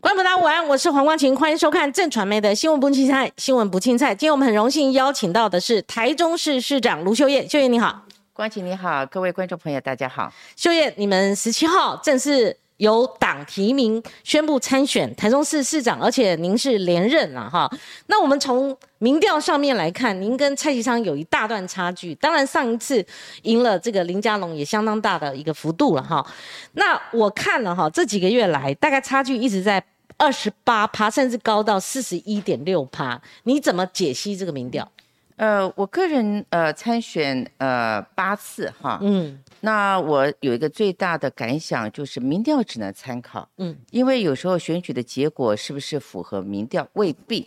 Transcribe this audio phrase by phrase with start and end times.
[0.00, 4.14] 观众朋友大家午安，我是黄光琴，欢迎收看正传媒的新闻不青菜，新闻不青菜。
[4.14, 10.32] 今天我们很荣幸邀请到的是台中市市长卢秀燕，秀燕你好，光琴你好，各位观众朋友大家好。
[10.54, 17.70] 秀燕，你们十七号正式由党提名宣布参选台中市市长，而且您是连任了哈。
[18.06, 22.14] 那我们从民调上面来看，您跟蔡其昌有一大段差距。
[22.16, 23.04] 当然上一次
[23.42, 26.24] 赢了这个林佳龙也相当大的一个幅度了哈。
[26.72, 29.82] 那我看了哈，这几个月来大概差距一直在
[30.16, 33.20] 二十八趴，甚至高到四十一点六趴。
[33.44, 34.90] 你怎么解析这个民调？
[35.38, 39.38] 呃，我个人呃参选呃八次哈，嗯。
[39.60, 47.44] 那我有一个最大的感想就是民调只能参考，嗯，因为有时候选举的结果是不是符合民调未必，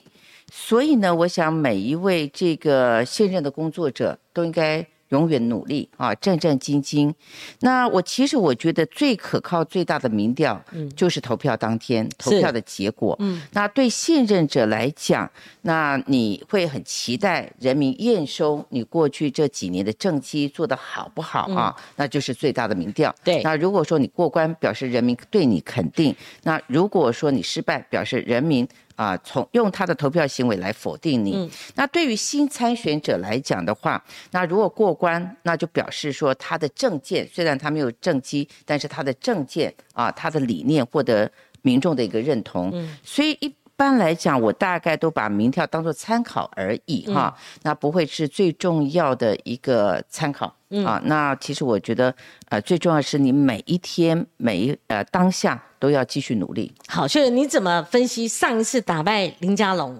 [0.52, 7.14] 所以呢，我想每一位这个现任的工作者都应该永远努力啊，战战兢兢。
[7.62, 13.16] 那我其实我觉得最可靠、最大的民调，嗯就是投票当天投票的结果。
[13.20, 15.30] 嗯那对现任者来讲，
[15.62, 21.76] 那你会很期待人民验收你过去这几年的政绩做得好不好啊？
[21.96, 23.14] 那就是最大的民调。
[23.24, 28.68] 对那如果说你过关，表示人民对你肯定；那如果说你失败，表示人民。
[29.02, 31.36] 啊，从用他的投票行为来否定你。
[31.36, 41.32] 嗯那对于新参选者来讲的话，那如果过关，那就表示说他的政见虽然他没有政绩，但是他的政见啊，他的理念获得
[41.64, 42.70] 民众的一个认同。
[42.74, 50.56] 嗯所以一般来讲，我大概都把民调当做参考而已哈，那不会是最重要的一个参考。
[50.86, 52.14] 啊，那其实我觉得，
[52.50, 56.72] 呃，最重要是你每一天、每一呃当下都要继续努力。
[56.88, 60.00] 好，所以，你怎么分析上一次打败林佳龙，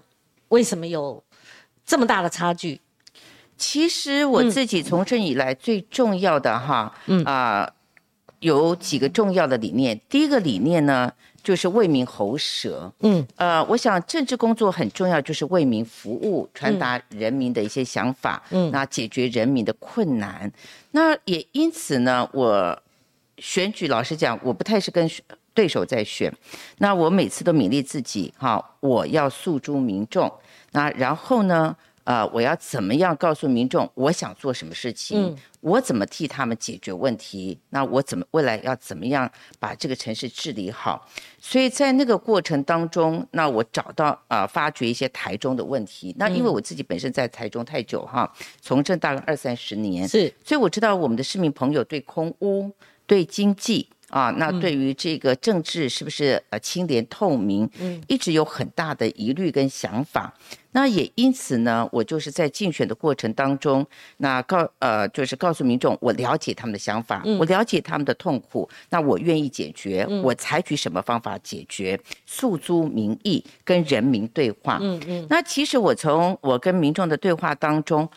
[0.50, 1.24] 为什么有
[1.84, 2.80] 这么大的差距？
[3.58, 7.68] 其实我自己从政以来最重要的哈，嗯啊、
[8.42, 10.00] 有几个重要的理念。
[10.08, 11.12] 第一个理念呢，
[11.44, 12.92] 就是为民喉舌。
[13.00, 20.52] 嗯呃，我想政治工作很重要，就是为民服务，传达人民的一些想法，嗯那解决人民的困难。
[20.92, 22.80] 那也因此呢，我
[23.38, 25.10] 选举老实讲，我不太是跟
[25.54, 26.34] 对手在选，
[26.78, 30.32] 那我每次都勉励自己，哈，我要诉诸民众。
[30.72, 31.76] 那然后呢，
[32.06, 35.28] 呃，我要怎么样告诉民众我想做什么事情？
[35.28, 37.56] 嗯我怎么替他们解决问题？
[37.70, 41.08] 那我怎么未来要怎么样把这个城市治理好？
[41.40, 46.16] 所以在那个过程当中，那我找到啊、呃发掘一些台中的问题。
[46.18, 48.28] 那因为我自己本身在台中太久哈，
[48.60, 52.72] 从政大概二三十年，是所以我知道我们的市民朋友对空屋、
[53.06, 60.34] 对经济啊，那对于这个政治是不是呃清廉透明，嗯一直有很大的疑虑跟想法。
[60.74, 63.86] 那也因此呢，我就是在竞选的过程当中，
[64.18, 74.78] 那告呃就是告诉民众，我了解他们的想法，嗯我了解他们的痛苦，那我愿意解决，我采取什么方法解决，诉诸民意，跟人民对话。
[74.82, 78.10] 嗯嗯那其实我从我跟民众的对话当中，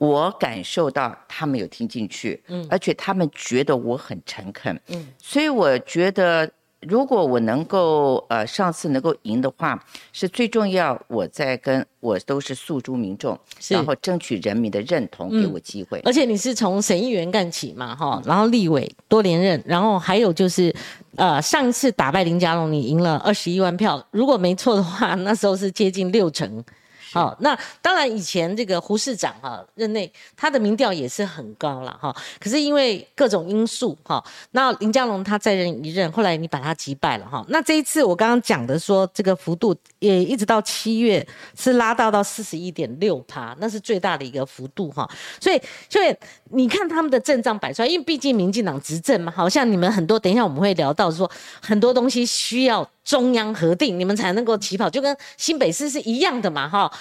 [0.00, 6.50] 我感受到他们有听进去，嗯而且他们觉得我很诚恳，嗯所以我觉得。
[6.88, 9.78] 如果我能够呃上次能够赢的话，
[10.14, 10.98] 是最重要。
[11.08, 13.38] 我在跟我都是诉诸民众，
[13.68, 16.00] 然后争取人民的认同，嗯给我机会。
[16.06, 20.74] 而且你是从省议员干起嘛，哈，然后立委多连任，然后还有就是，
[21.16, 26.64] 呃，上一次打败林佳龙，你赢了二十一万票，如果没错的话，那时候是接近六成。
[27.12, 41.26] 好，那当然以前这个胡市长哈、任内他的民调也是很高了哈，可是因为各种因素哈，那林佳龙他再任一任，后来你把他击败了哈，那这一次我刚刚讲的说这个幅度也一直到七月
[41.56, 45.08] 是拉大到四十一点六趴，那是最大的一个幅度哈，
[45.40, 46.14] 所以所以
[46.50, 56.92] 你看他们的阵仗摆出来，因为毕竟民进党执政嘛，好像你们很多，等一下我们会聊到说很多东西需要中央核定，你们才能够起跑，就跟新北市是一样的嘛哈，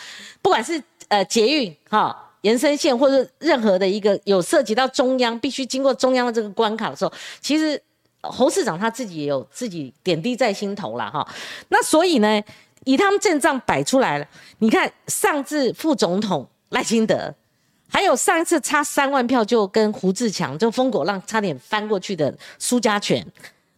[0.42, 2.26] 不管是呃捷运哈。
[2.44, 7.12] 延伸线或者任何的一个有涉及到中央，必须经过中央的这个关卡的时候，
[7.42, 7.78] 其实
[8.22, 11.28] 侯市长他自己也有自己点滴在心头啦哈。
[11.68, 12.42] 那所以呢，
[12.86, 14.26] 以他们阵仗摆出来了，
[14.60, 17.36] 你看上至副总统赖清德，
[17.90, 23.22] 还有上一次差三万票就跟胡志强就风狗浪差点翻过去的苏家权，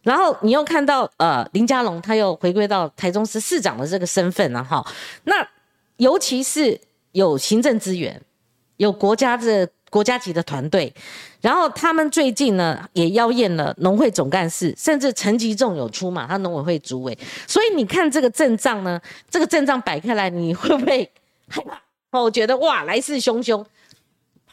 [0.02, 4.84] 然后你又看到呃林佳龙他又回归到台中市市长的这个身份了、哈，
[5.24, 5.34] 那
[5.96, 6.80] 尤其是
[7.12, 8.20] 有行政资源，
[8.76, 10.92] 有国家的国家级的团队，
[11.40, 17.16] 然后他们最近呢也邀宴了农会总干事，甚至陈吉仲有出马，他农委会主委，
[17.46, 19.00] 所以你看这个阵仗呢，
[19.30, 21.08] 这个阵仗摆开来，你会不会
[21.48, 21.80] 害怕？
[22.18, 23.64] 哦，觉得哇，来势汹汹，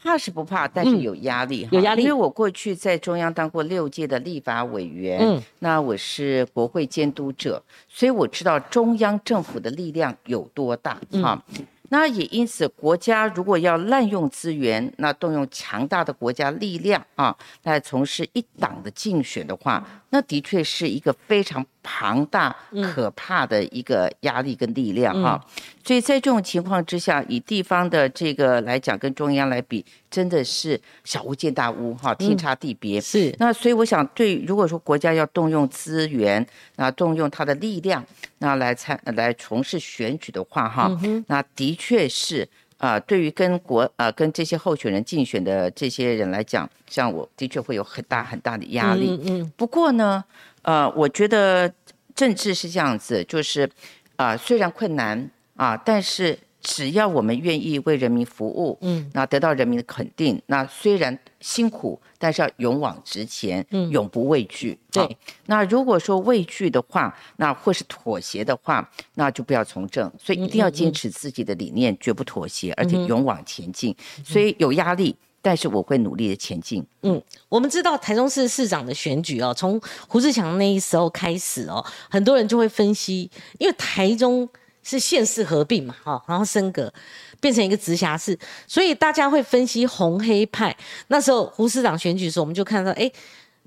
[0.02, 2.02] 怕是不怕，但是有压力，有压力。
[2.02, 11.42] 因为我过去在中央当过六届的立法委员，嗯，那我是国会监督者，所以我知道中央政府的力量有多大，哈。
[11.90, 22.54] 那也因此，国家如果要滥用资源，那动用强大的国家力量啊，来从事一党的竞选的话，那的确是一个非常庞大、
[22.94, 25.44] 可怕的一个压力跟力量啊。
[25.84, 33.00] 所以在这种情况之下，以地方的这个来讲，跟中央来比，真的是小巫见大巫哈，天差地别。
[33.00, 33.34] 是。
[33.38, 36.44] 那所以我想，对如果说国家要动用资源，
[36.76, 38.04] 那动用它的力量。
[38.38, 40.90] 那来参来从事选举的话，哈，
[41.26, 42.48] 那的确是
[42.78, 49.20] 啊，对于跟国啊跟这些候选人竞选的这些人来讲，像我的确会有很大很大的压力。
[49.24, 49.52] 嗯嗯。
[49.58, 50.24] 不过呢，
[50.62, 51.70] 呃，我觉得
[52.14, 53.70] 政治是这样子，就是
[54.16, 61.18] 啊，虽然困难啊，但是只要我们愿意为人民服务，嗯，那得到人民的肯定，那虽然。
[61.40, 64.78] 辛苦，但是要勇往直前，嗯，永不畏惧。
[64.92, 65.16] 对，
[65.46, 70.12] 那如果说畏惧的话，那或是妥协的话，那就不要从政。
[70.22, 73.96] 所以一定要坚持自己的理念，绝不妥协，而且勇往前进。
[74.22, 76.84] 所以有压力，但是我会努力的前进。
[77.04, 84.46] 嗯，我们知道台中市市长的选举哦，从胡志强那时候开始哦，很多人就会分析，因为台中
[84.82, 86.92] 是县市合并嘛，哈，然后升格。
[87.40, 90.76] 变成一个直辖市，所以大家会分析红黑派。
[91.06, 93.10] 那时候胡市长选举的时候，我们就看到，哎，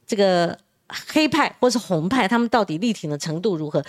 [0.05, 0.55] 这个
[1.07, 3.83] 黑派或是红派，他们到底力挺的程度如何？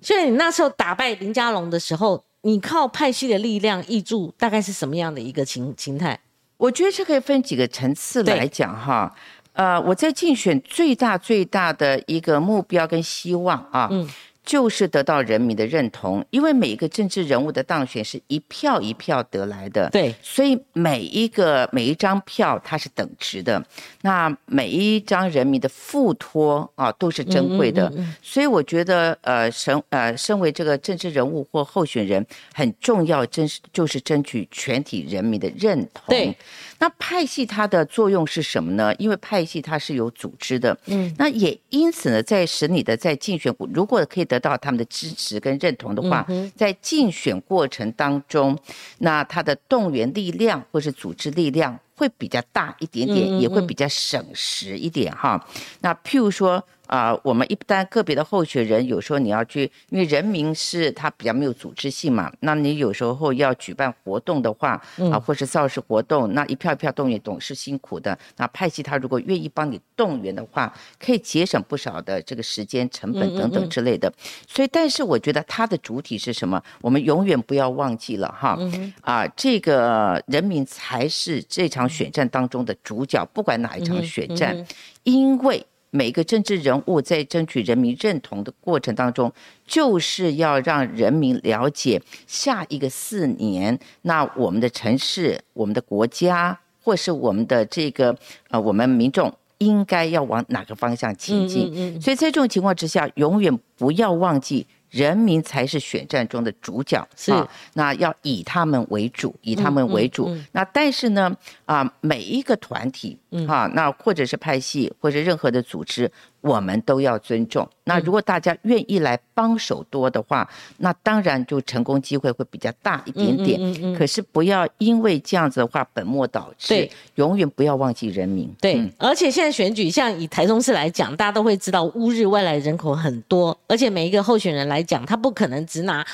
[0.00, 6.16] 所以你那时候打败林佳龙的时候，你靠派系的力量挹注，大概是什么样的一个情情态？
[6.56, 9.12] 我觉得这可以分几个层次来讲哈。
[9.54, 13.88] 呃，我在竞选最大最大的一个目标跟希望啊。
[13.90, 14.08] 嗯。
[14.44, 23.64] 就是得到人民的认同，因为每一个政治人物的当选是一票一票得来的，对，所以每一个每一张票它是等值的，
[24.02, 27.90] 那每一张人民的付托啊都是珍贵的，
[28.22, 36.04] 所以我觉得呃，身呃身为这个政治人物或候选人很重要，真是就是争取全体人民的认同。
[36.08, 36.36] 对，
[36.78, 38.94] 那派系它的作用是什么呢？
[38.96, 46.26] 因为派系它是有组织的，嗯，那也因此呢，在使你的在竞选，如果可以得到他们的支持跟认同的话，
[46.56, 48.58] 在竞选过程当中，
[48.98, 55.46] 那他的动员力量或是组织力量会比较大一点点，也会比较省时一点哈。
[55.80, 56.62] 那譬如说。
[56.86, 68.16] 啊，我们一旦个别的候选人，有时候你要去，因为人民是他比较没有组织性嘛，那你有时候要举办活动的话，啊，或是造势活动，那一票一票动员总是辛苦的。
[68.36, 74.12] 那派系他如果愿意帮你动员的话，可以节省不少的这个时间成本等等之类的。
[74.46, 76.62] 所以，但是我觉得它的主体是什么？
[76.80, 78.58] 我们永远不要忘记了哈，
[79.00, 84.66] 啊，这个人民才是这场选战当中的主角，不管哪一场选战，
[85.04, 85.64] 因为。
[85.94, 89.32] 每一个政治人物在争取人民认同的过程当中，
[89.64, 98.16] 就是要让人民了解下一个四年，那我们的城市、我们的国家，或是我们的这个
[98.50, 101.72] 呃，我们民众应该要往哪个方向前进。
[102.00, 104.66] 所以在这种情况之下，永远不要忘记。
[104.94, 110.30] 人民才是选战中的主角，是啊那要以他们为主，以他们为主。
[110.52, 111.36] 那但是呢，
[111.66, 113.18] 啊，每一个团体，
[113.48, 116.08] 哈，那或者是派系，或者任何的组织。
[116.44, 117.66] 我们都要尊重。
[117.84, 120.46] 那如果大家愿意来帮手多的话，
[120.76, 123.58] 那当然就成功机会会比较大一点点。
[123.58, 126.68] 嗯嗯可是不要因为这样子的话本末倒置。
[126.68, 126.90] 对。
[127.14, 128.54] 永远不要忘记人民。
[128.60, 128.86] 对。
[128.98, 136.06] 而且现在选举，像以台中市来讲，大家都会知道乌日外来人口很多，而且每一个候选人来讲，他不可能只拿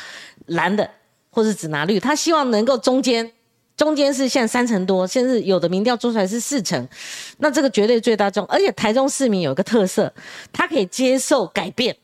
[0.46, 0.88] 蓝的，
[1.30, 3.32] 或是只拿绿，他希望能够中间。
[3.76, 6.86] 中间是现在三成多，现在有的民调做出来是四成，
[7.38, 8.44] 那这个绝对最大众。
[8.44, 10.12] 而且台中市民有一个特色，
[10.52, 11.96] 他可以接受改变。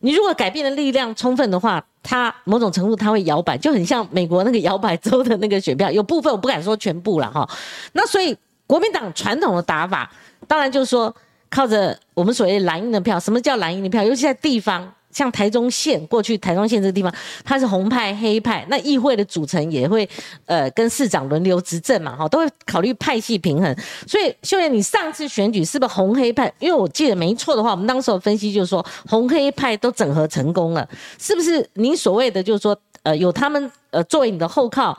[0.00, 7.48] 你如果改变的力量充分的话，他某种程度他会摇摆，就很像美国那个摇摆州的那个选票，有部分我不敢说全部了哈。
[7.92, 10.12] 那所以国民党传统的打法，
[10.46, 11.14] 当然就是说
[11.48, 13.18] 靠着我们所谓蓝印的票。
[13.18, 14.04] 什么叫蓝印的票？
[14.04, 14.94] 尤其在地方。
[15.14, 20.06] 像台中县过去台中县这个地方，它是红派黑派，那议会的组成也会
[20.44, 23.74] 呃跟市长轮流执政嘛，哈，都会考虑派系平衡。
[24.06, 26.52] 所以秀妍，你上次选举是不是红黑派？
[26.58, 30.86] 因为我记得没错的话，我们当时分析就是说红黑派都整合成功了，
[31.18, 31.64] 是不是？
[31.74, 34.98] 你所谓的就是说呃有他们呃作为你的后靠，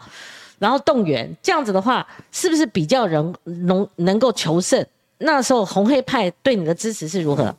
[0.59, 4.85] 然后动员这样子的话，是不是比较能能能够求胜？
[5.17, 7.53] 那时候红黑派对你的支持是如何？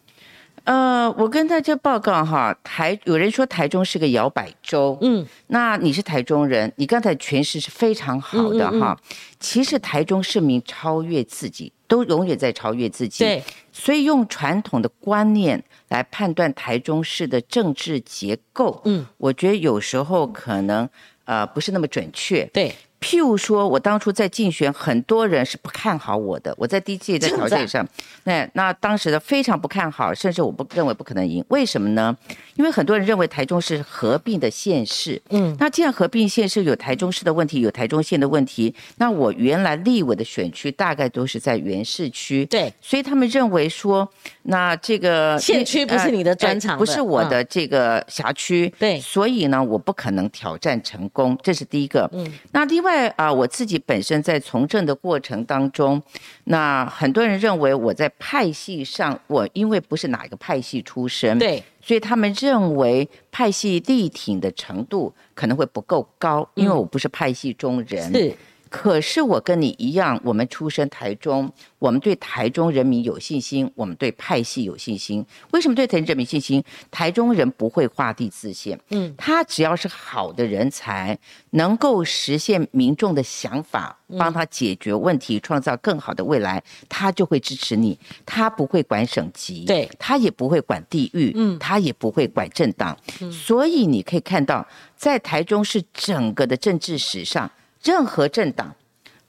[0.66, 9.00] 呃，我跟大家报告哈，台有人说台中是个摇摆州，嗯，那你是台中人，你刚才诠释是非常好的嗯嗯嗯哈。
[9.38, 13.22] 其实台中市民超越自己，都永远在超越自己。
[13.22, 20.88] 对，所以用传统的观念来判断台中市的政治结构，嗯，我觉得有时候可能
[21.26, 22.44] 呃不是那么准确。
[22.46, 22.74] 对，
[23.06, 26.52] 譬如说，我当初在竞选，很多人是不看好我的。
[26.58, 27.86] 我在第一届在条件上，
[28.24, 31.44] 那那当时的非常不看好，甚至我不认为不可能赢。
[31.46, 32.16] 为什么呢？
[32.56, 44.10] 因为很多人认为台中是合并的县市，嗯，那既然合并县市有台中市的问题，有台中县的问题，那我原来立委的选区大概都是在原市区，对，所以他们认为说，
[44.48, 49.00] 那这个县区不是你的专长不是我的这个辖区，对。
[49.00, 52.08] 所以呢，我不可能挑战成功，这是第一个。
[52.12, 56.00] 嗯，那另外啊、我自己本身在从政的过程当中，
[56.44, 68.12] 那很多人认为我在派系上，我因为不是哪一个派系出身，，对，所以他们认为派系力挺的程度可能会不够高，因为我不是派系中人。
[68.12, 68.34] 是，
[68.68, 75.24] 可是我跟你一样，我们出身台中，我们对台中人民有信心，我们对派系有信心。
[75.52, 76.62] 为什么对台中人民信心？
[76.90, 81.16] 台中人不会画地自限，嗯，他只要是好的人才，
[81.50, 87.98] 能够实现民众的想法，帮他解决问题，创造更好的未来，他就会支持你。
[88.24, 92.96] 他不会管省级，对他也不会管地域，嗯他也不会管政党。
[93.30, 97.50] 所以你可以看到，在台中是整个的政治史上，
[97.86, 98.74] 任何政党，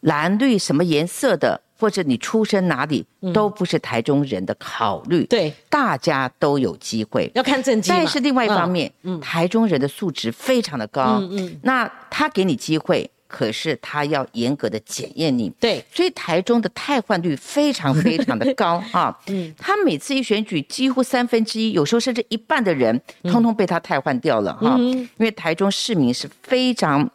[0.02, 5.24] 蓝绿什么颜色的，或者你出身哪里，都不是台中人的考虑。
[5.24, 7.32] 嗯对，大家都有机会。
[7.36, 7.90] 要看政绩。
[7.90, 15.50] 但是另外一方面，嗯台中人的素质非常的高，嗯嗯，那他给你机会，可是他要严格的检验你。
[15.60, 19.16] 对，所以台中的汰换率非常非常的高 啊！
[19.28, 24.76] 嗯他每次一选举，几乎三分之一，有时候甚至一半的人，通通被他汰换掉了哈。
[24.80, 27.10] 嗯因为台中市民是非常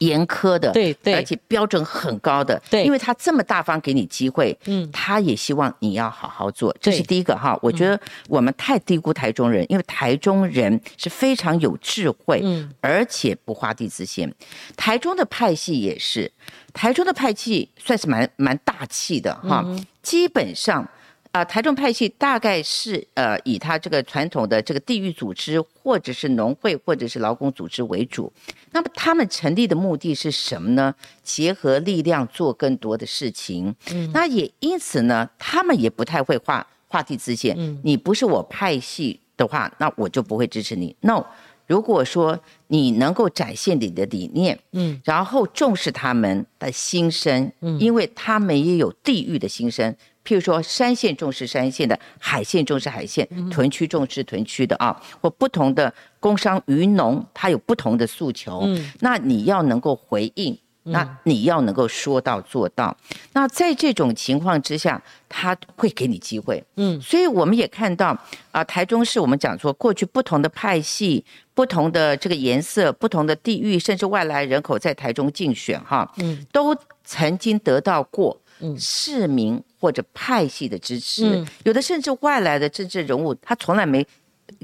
[0.00, 7.58] 严苛的，对对而且标准很高的，对因为他这么大方给你机会，嗯他也希望你要好好做，这是第一个哈。
[7.62, 14.32] 我觉得我们太低估台中人，因为台中人是非常有智慧，嗯而且不画地自限。
[14.76, 16.30] 台中的派系也是，
[16.72, 20.88] 台中的派系算是蛮蛮大气的哈，嗯基本上。
[21.32, 28.32] 啊、台中派系大概是呃以他这个传统的这个地域组织，或者是农会，或者是劳工组织为主。
[28.72, 30.92] 那么他们成立的目的是什么呢？
[31.22, 33.72] 结合力量做更多的事情。
[33.92, 37.54] 嗯，那也因此呢，他们也不太会画画地自限。
[37.56, 40.96] 嗯，你不是我派系的话，那我就不会支持你。
[41.00, 41.24] No。
[41.68, 49.94] 如果说你能够展现你的理念，嗯，然后重视他们的心声，嗯，因为他们也有地域的心声。
[50.30, 58.60] 譬如说，山县重视山县的，海县重视海县，屯区重视屯区的啊，或不同的工商渔农，它有不同的诉求。
[58.62, 62.96] 嗯，那你要能够回应，那你要能够说到做到。
[63.32, 66.62] 那在这种情况之下，他会给你机会。
[66.76, 68.16] 嗯，所以我们也看到
[68.52, 76.72] 啊、台中市我们讲说，过去不同的派系、不同的这个颜色、不同的地域，甚至外来人口在台中竞选哈，嗯，都
[77.02, 84.06] 曾经得到过嗯市民或者派系的支持，嗯有的甚至外来的政治人物，他从来没。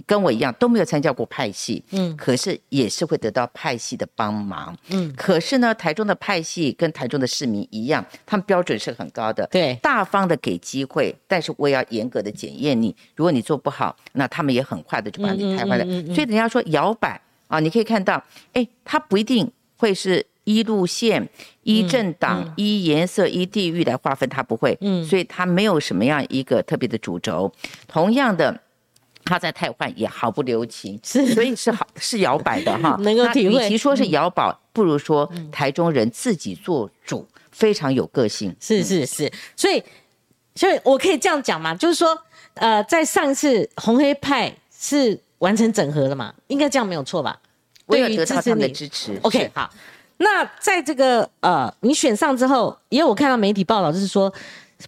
[0.05, 12.95] 跟我一样都没有参加过派系，嗯可是也是会得到派系的帮忙，嗯，可是呢，台中的派系跟台中的市民一样，他们标准是很高的，对，大方的给机会，但是我也要严格的检验你。
[13.15, 15.85] 如果你做不好，那他们也很快的就把你汰换了。
[15.85, 18.21] 嗯嗯嗯嗯所以人家说摇摆啊，你可以看到，
[18.55, 21.29] 哎，他不一定会是依路线、
[21.63, 24.77] 一政党、依颜色、一地域来划分，它不会。
[24.81, 27.53] 嗯所以它没有什么样一个特别的主轴。
[27.87, 28.63] 同样的。
[29.29, 38.55] 他在太换也毫不留情，是所以是好是摇摆的哈， 能够那体会与其说是摇摆，不如说台中人自己做主，非常有个性。
[38.61, 39.83] 是是是，所以
[40.55, 42.17] 所以我可以这样讲嘛，就是说，
[42.55, 47.37] 呃，在上一次红黑派是完成整合了嘛，应该这样没有错吧？
[47.87, 49.19] 我有得到他们的支持。
[49.23, 49.69] OK，好。
[50.19, 54.33] 那在这个呃，你选上之后，也有看到媒体报道，就是说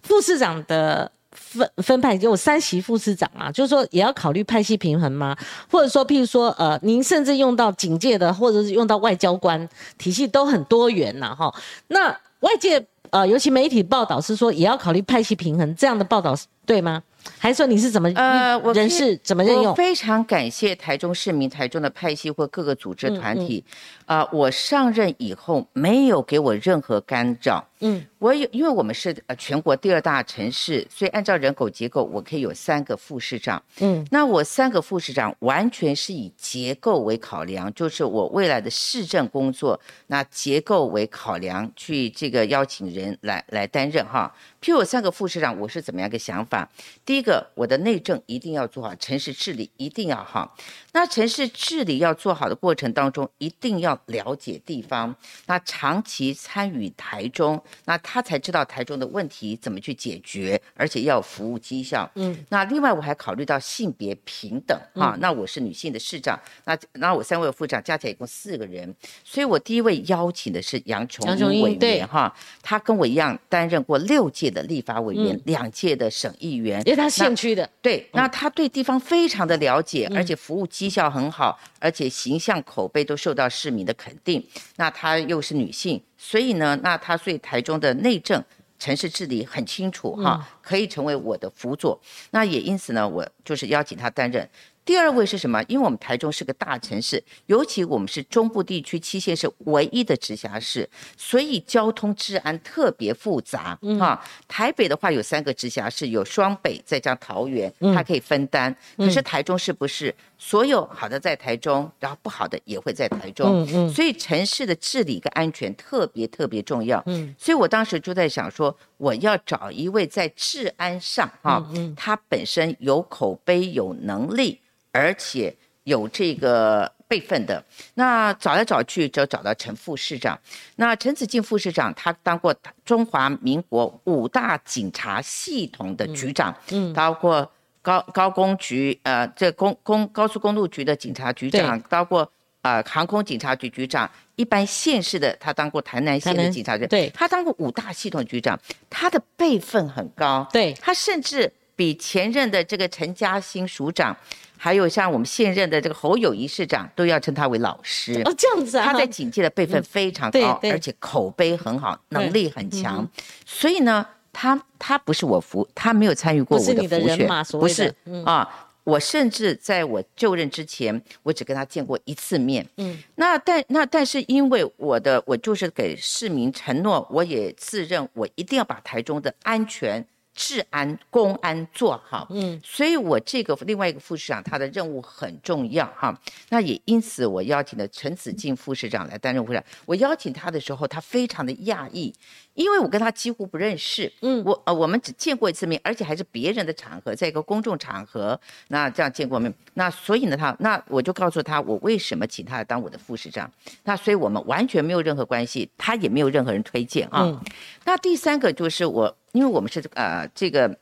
[0.03, 5.35] 副市长的分分派有三席副市长啊，就是说也要考虑派系平衡吗？
[5.71, 9.67] 或者说，譬如说呃，您甚至用到警界的，或者是用到外交官
[9.97, 11.53] 体系都很多元呐，哈。
[11.87, 12.09] 那
[12.39, 17.01] 外界呃，尤其媒体报道是说也要考虑派系平衡，这样的报道对吗？
[17.37, 19.65] 还是说你是怎么呃我人事怎么任用？
[19.71, 23.63] 我非常感谢台中市民、台中的派系或各个组织团体，
[24.05, 33.61] 啊、我上任以后没有给我任何干扰，嗯，我有，因为我们是呃全国第二大城市，所以按照人口结构，我可以有三个副市长。
[33.79, 44.33] 嗯，那我三个副市长完全是以结构为考量，就是我未来的市政工作，那结构为考量去这个邀请人来来担任哈。
[44.61, 46.69] 譬如我三个副市长，我是怎么样一个想法？
[47.05, 50.53] 第一个，我的内政一定要做好，城市治理一定要好。
[50.91, 55.15] 那城市治理要做好的过程当中，一定要了解地方，
[55.45, 62.09] 那长期参与台中，那他才知道台中的问题怎么去解决，而且要服务绩效。
[62.15, 68.93] 嗯，那另外我还考虑到性别平等啊，那我是女性的市长，那那我三位副长加起来一共四个人，
[69.23, 74.49] 所以我第一位邀请的是杨琼英委员哈，他跟我一样担任过六届。
[74.49, 84.41] 的立法委员，两届的省议员，因为他县区的，对，那他对地方非常的了解，而且服务绩效很好，而且形象口碑都受到市民的肯定。
[84.77, 88.41] 那她又是女性，所以呢，那她对台中的内政、
[88.79, 91.99] 城市治理很清楚哈，可以成为我的辅佐。
[92.31, 94.49] 那也因此呢，我就是邀请她担任。
[94.85, 95.61] 第二位是什么？
[95.67, 104.19] 因为我们台中是个大城市，尤其我们是中部地区七县市唯一的直辖市，所以交通治安特别复杂啊。
[104.47, 108.75] 台北的话有三个直辖市，有双北再加桃园，它可以分担。
[108.97, 113.67] 可是台中是不是所有好的在台中，然后不好的也会在台中？
[113.93, 117.03] 所以城市的治理跟安全特别特别重要。
[117.37, 121.63] 所以我当时就在想说，我要找一位在治安上啊，
[121.95, 124.59] 他本身有口碑、有能力。
[124.91, 130.37] 而且有这个备份的，那找来找去就找到陈副市长。
[130.77, 132.51] 那陈子敬副市长，他当过
[132.83, 137.49] 中华民国五大警察系统的局长，嗯，包括
[137.89, 142.29] 高高工局，呃，这公公高速公路局的警察局长，包括
[142.61, 148.59] 呃航空警察局局长，一般县市的他当过台南县的警察局，对，他当过五大系统局长，
[148.91, 150.71] 他的辈分很高，对。
[150.79, 154.15] 他甚至比前任的这个陈嘉兴署长。
[154.61, 158.21] 还有像我们现任的这个侯友谊市长，都要称他为老师。
[158.25, 158.87] 哦，这样子啊。
[158.87, 163.07] 他在警界的辈分非常高，而且口碑很好，能力很强。
[163.45, 164.05] 所以呢，
[164.39, 167.27] 他他不是我服，他没有参与过我的服选，
[167.59, 167.93] 不是
[168.25, 168.67] 啊。
[168.85, 172.65] 我甚至在我就任之前，我只跟他见过一次面。
[172.77, 180.03] 嗯，那但那但是因为我的我就是给市民承诺，我也自认我一定要把台中的安全。
[180.39, 186.17] 治安、公安做好，嗯，所以我这个另外一个副市长，他的任务很重要哈。
[186.47, 189.65] 那也因此，我邀请了陈子敬副市长来担任副市长。
[189.85, 192.13] 我邀请他的时候，他非常的讶异。
[192.53, 203.49] 因为我跟他几乎不认识，嗯，我呃我们只见过一次面，而且还是别人的场合，在一个公众场合，那这样见过面，那所以呢，他那我就告诉他我为什么请他来当我的副市长，
[203.83, 207.41] 那所以我们完全没有任何关系，他也没有任何人推荐啊。
[207.85, 210.77] 那第三个就是我，因为我们是呃这个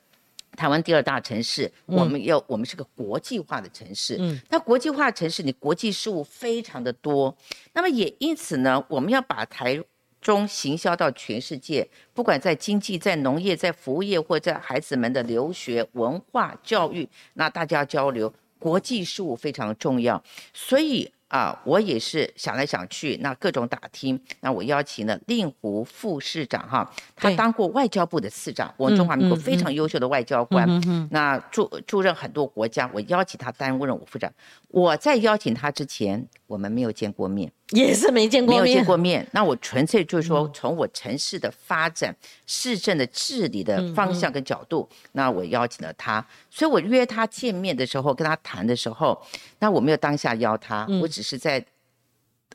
[0.56, 7.36] 台湾第二大城市，我们要我们是个国际化的城市，嗯，那国际化城市你国际事务非常的多，
[7.74, 9.84] 那么也因此呢，我们要把台。
[10.20, 20.22] 中行销到全世界，不管在经济、在农业、在服务业，或在孩子们的留学、文化教育，那大家交流，国际事务非常重要，
[20.54, 21.10] 所以。
[21.28, 30.68] 啊，我也是想来想去，那各种打听，那我邀请了令狐副市长哈，他当过外交部的次长，我们中华民国非常优秀的外交官，
[31.12, 34.32] 那驻驻任很多国家，我邀请他担任我副长。
[34.70, 39.28] 我在邀请他之前，我们没有见过面，也是没见过面，没有见过面。
[39.34, 49.22] 那我纯粹就是说，从我城市的发展、市政的治理的方向跟角度，那我邀请了他，所以我约他见面的时候，跟他谈的时候，
[49.60, 51.08] 那我没有当下邀他，我。
[51.18, 51.66] 只是在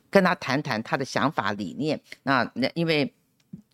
[0.09, 1.99] 跟他谈谈他的想法理念。
[2.21, 3.13] 那那因为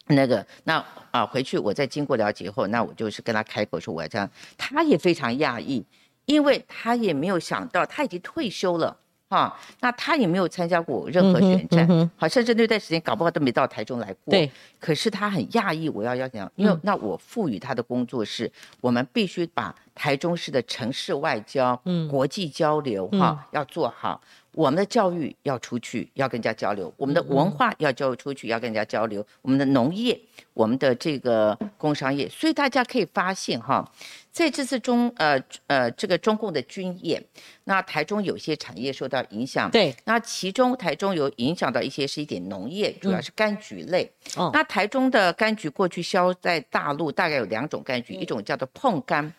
[0.08, 4.28] 那个那啊，回去我再经过了解后，那我就是跟他开口说我要这样。
[4.58, 5.86] 他也非常讶异，
[6.26, 8.98] 因为他也没有想到他已经退休了
[9.30, 9.58] 哈。
[9.80, 14.32] 那他也没有参加过任何选战，好，甚至那段时间搞不好都没到台中来过。
[14.32, 14.52] 对。
[14.80, 24.20] 可是他很讶异，我要邀请，因为那我赋予他的工作是，我们必须把台中市的城市外交、国际交流哈要做好。
[24.54, 30.20] 我们的教育要出去，要跟人家交流；我们的文化要交出去，要跟人家交流；我们的农业，
[30.54, 32.28] 我们的这个工商业。
[32.30, 33.90] 所以大家可以发现哈，
[34.32, 37.24] 在这次中呃呃这个中共的军演，
[37.64, 39.70] 那台中有些产业受到影响。
[39.72, 44.10] 对，那其中台中有影响到一些是一点农业，主要是柑橘类。
[44.36, 49.30] 哦，那台中的柑橘过去销在大陆大概有两种柑橘，一种叫做碰柑。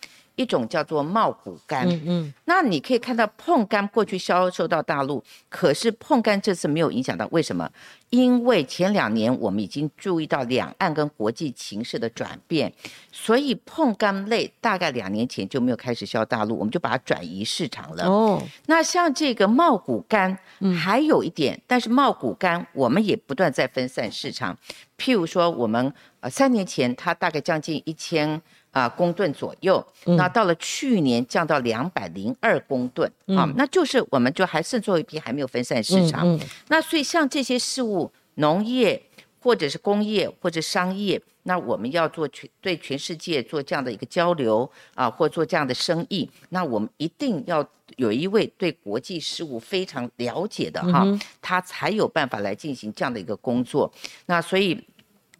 [0.41, 1.85] 一种叫做茂谷柑。
[1.85, 7.71] 嗯嗯，那你可以看到碰柑过去销售到大陆，可是碰柑这次没有影响到，为什么？
[8.09, 12.73] 因为前两年我们已经注意到两岸跟国际情势的转变，
[13.13, 18.09] 所以碰柑类大概两年前就没有开始销大陆，我们就把它转移市场了。
[18.09, 20.37] 哦，那像这个茂谷柑，
[20.75, 24.57] 还有一点，但是茂谷柑我们也不断在分散市场。
[24.99, 36.27] 譬如说，我们呃三年前它大概将近一千啊公吨左右，那到了去年降到两百零二公吨啊，那就是我们就还剩最后一批还没有分散市场。
[36.27, 39.03] 嗯那所以像这些事物，农业
[39.43, 51.05] 或者是工业或者商业，那我们要做全对全世界做这样的一个交流啊，或做这样的生意，那我们一定要有一位对国际事务非常了解的哈，
[51.43, 53.93] 他才有办法来进行这样的一个工作。
[54.27, 54.81] 那所以。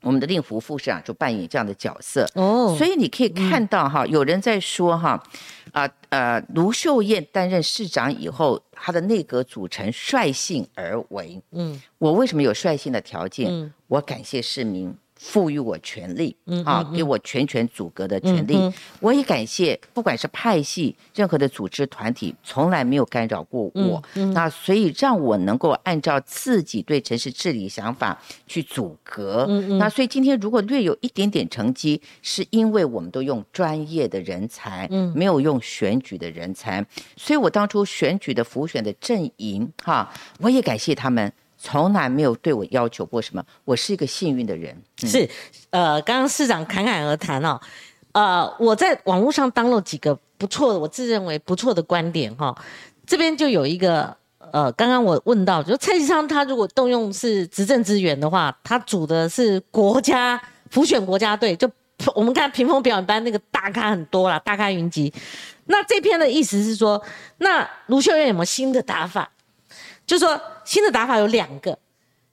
[0.03, 5.23] 我们的令狐副市长就扮演这样的角色，哦，所以你可以看到哈，有人在说哈，
[5.73, 11.41] 啊呃，卢秀燕担任市长以后，她的内阁组成率性而为。
[11.53, 13.49] 嗯我为什么有率性的条件？
[13.51, 18.59] 嗯我感谢市民赋予我权利，嗯啊，嗯给我全权阻隔的权利。
[19.01, 24.03] 我也感谢不管是派系任何的组织团体，从来没有干扰过我。
[24.33, 29.47] 那所以让我能够按照自己对城市治理想法去阻隔。
[29.79, 36.85] 那所以今天如果略有一点点成绩，是因为我们都用专业的人才，嗯没有用选举的人才。
[37.19, 41.31] 所以我当初选举的浮选的阵营，哈，我也感谢他们。
[41.63, 44.75] 从来没有对我要求过什么，我是一个幸运的人。
[44.97, 45.29] 是，
[45.69, 47.61] 呃，刚刚市长侃侃而谈哦，
[48.13, 52.57] 呃，我在网络上当了几个不错的，我自认为不错的观点哈、
[53.07, 54.17] 这边就有一个，
[54.53, 61.71] 呃，刚刚我问到，就蔡其昌他如果动用是执政资源的话，他组的是国家辅选国家队，就
[62.15, 65.13] 我们看屏风表演班那个大咖很多啦，大咖云集。
[65.67, 67.01] 那这篇的意思是说，
[67.39, 69.31] 那卢秀燕有没有新的打法？
[70.07, 71.79] 就说新的打法有两个，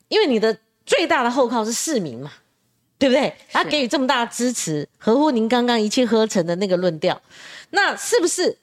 [0.07, 2.31] 因为你的最大的后靠是市民嘛，
[2.97, 3.33] 对不对？
[3.51, 7.21] 他给予这么大的支持，合乎您刚刚一气呵成的那个论调，
[7.71, 8.57] 那是不是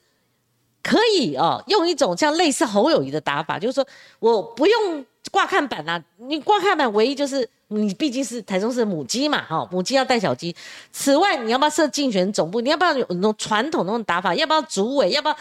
[0.84, 1.60] 可以哦？
[1.66, 3.84] 用一种像类似侯友谊的打法，就是说
[4.20, 10.54] 我不用挂看板啊，你挂看板唯一就是你毕竟是台中市的母鸡嘛，哈、母鸡要带小鸡。
[10.92, 12.60] 此外，你要不要设竞选总部？
[12.60, 14.34] 你要不要有那种传统那种打法？
[14.34, 15.10] 要不要主委？
[15.10, 15.36] 要不要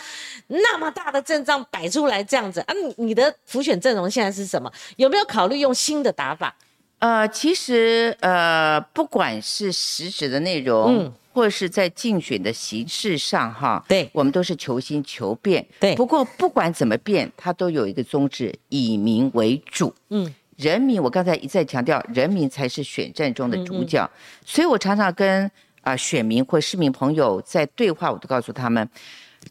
[0.48, 2.74] 那么大的阵仗摆出来这样子啊？
[2.98, 4.72] 你你的浮选阵容现在是什么？
[4.96, 6.56] 有没有考虑用新的打法？
[7.00, 14.08] 呃，其实呃，不管是实质的内容，嗯或者是在竞选的形式上，哈，对。
[14.14, 15.66] 我们都是求新求变。
[15.80, 15.96] 对。
[15.96, 19.94] 不过不管怎么变，它都有一个宗旨，以民为主。
[20.10, 20.34] 嗯。
[20.56, 24.08] 人民，我刚才一再强调，人民才是选战中的主角，
[24.46, 25.50] 所以我常常跟
[25.82, 28.88] 啊、选民或市民朋友在对话，我都告诉他们，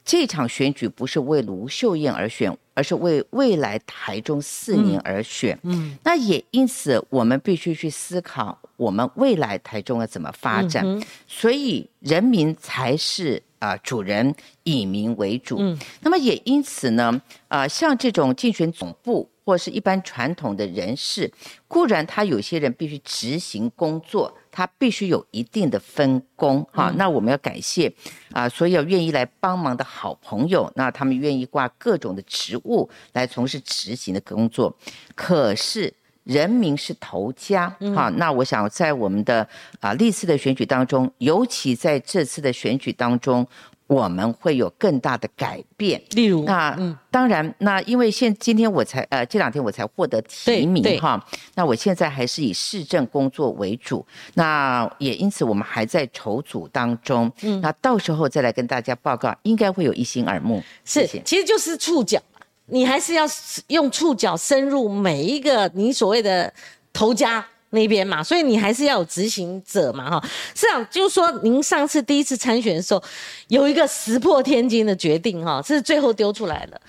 [0.05, 5.59] 这场选举不是为卢秀燕而选，而是为未来台中四年而选。
[5.63, 10.85] 嗯那也因此，我们必须去思考我们未来台中要怎么发展。
[10.87, 15.57] 嗯所以人民才是啊、主人，以民为主。
[15.61, 21.33] 嗯那么也因此呢，啊、像这种竞选总部或是一般传统的人士，
[21.67, 26.67] 固然他有些人必须执行工作，他必须有一定的分工。
[26.73, 27.93] 哈、那我们要感谢
[28.31, 34.77] 啊、所有愿意来帮忙的好朋友，那他们愿意挂各种的职务来从事执行的工作。
[35.15, 35.93] 可是
[36.25, 39.49] 人民是头家，好、那我想在我们的
[39.81, 43.45] 啊历次的选举当中，尤其在这次的选举当中，
[43.93, 46.03] 我们会有更大的改变。
[46.13, 51.23] 例如，那、嗯当然，那因为现今天我才呃这两天我才获得提名哈，
[51.55, 60.63] 那我现在还是以市政工作为主，那也因此我们还在筹组当中，嗯，那到时候再来跟大家报告，应该会有一心耳目。
[60.85, 62.19] 是谢谢，其实就是触角，
[62.67, 63.25] 你还是要
[63.69, 66.51] 用触角深入每一个你所谓的
[66.95, 70.29] 头家那边嘛，所以你还是要有执行者嘛，哈。
[70.55, 73.03] 市长就是说，您上次第一次参选的时候，
[73.49, 76.81] 有一个石破天惊的决定，哈，是最后丢出来了，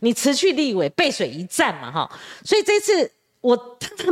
[0.00, 2.10] 你辞去立委，背水一战嘛，哈。
[2.44, 3.10] 所以这次。
[3.42, 3.56] 我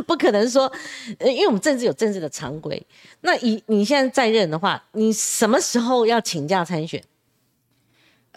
[0.06, 0.72] 不可能说，
[1.20, 2.82] 因为我们政治有政治的常规。
[3.20, 6.98] 那以你现在在任的话，你什么时候要请假参选？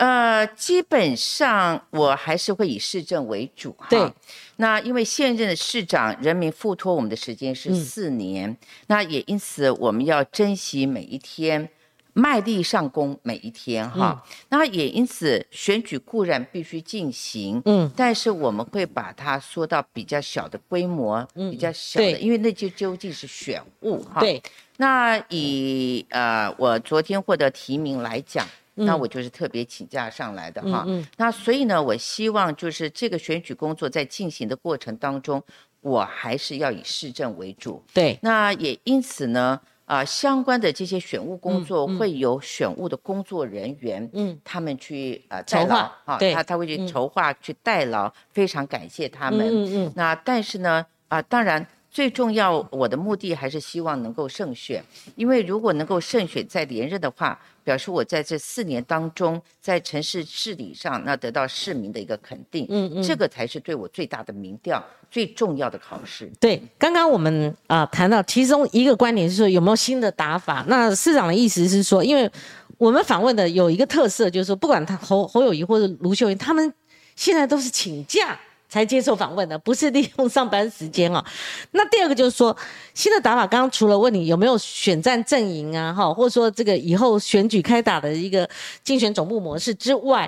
[0.01, 3.85] 呃，基本上我还是会以市政为主哈。
[3.87, 4.11] 对，
[4.55, 11.69] 那因为现任的市长人民付托我们的时间是嗯四年，那也因此我们要珍惜每一天。
[12.13, 24.19] 卖力上工每一天哈，那也因此选举固然必须进行，嗯，但是我们会把它缩到比较小的规模，嗯比较小的，因为那就究竟是选务哈。
[24.19, 24.43] 对，
[24.75, 28.45] 那以呃我昨天获得提名来讲，
[28.85, 30.83] 那我就是特别请假上来的哈。
[30.87, 35.41] 嗯那所以呢，我希望就是这个选举工作在进行的过程当中，
[35.81, 37.83] 我还是要以市政为主。
[37.93, 49.47] 对，那也因此呢，啊、相关的这些选务工作会有选务的工作人员，嗯，他们去呃筹代劳啊，他他会去嗯筹划、去代劳，非常感谢他们。
[49.47, 54.81] 嗯嗯嗯，那但是呢，啊、当然最重要，我的目的还是希望能够胜选，
[55.17, 66.31] 因为如果能够胜选再连任的话，表示我在这四年当中，在城市治理上那得到市民的一个肯定，嗯嗯这个才是对我最大的民调最重要的考试。
[66.39, 70.63] 对，刚刚我们啊、谈到其中一个观点是说有没有新的打法。
[70.69, 72.31] 那市长的意思是说，因为
[72.77, 76.73] 我们访问的有一个特色，就是说不管他侯侯友谊或者卢秀燕，他们
[77.17, 78.39] 现在都是请假
[78.71, 81.23] 才接受访问的，不是利用上班时间哦。
[81.71, 82.55] 那第二个就是说，
[82.93, 88.49] 新的打法，刚刚除了问你有没有选战阵营啊，哈，或者说这个以后选举开打的一个
[88.83, 90.27] 竞选总部模式之外，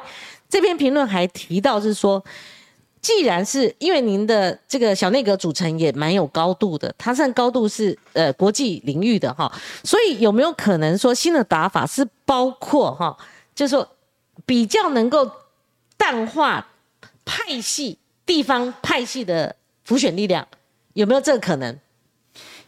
[0.49, 2.23] 这篇评论还提到是说。
[3.03, 9.51] 既然是因为您的这个小内阁组成也蛮有高度的，它算高度是呃国际领域的哈，
[9.83, 13.17] 所以有没有可能说新的打法是包括哈，
[13.53, 13.85] 就是说
[14.45, 15.29] 比较能够
[15.97, 16.65] 淡化
[17.25, 20.47] 派系地方派系的浮选力量，
[20.93, 21.79] 有没有这个可能？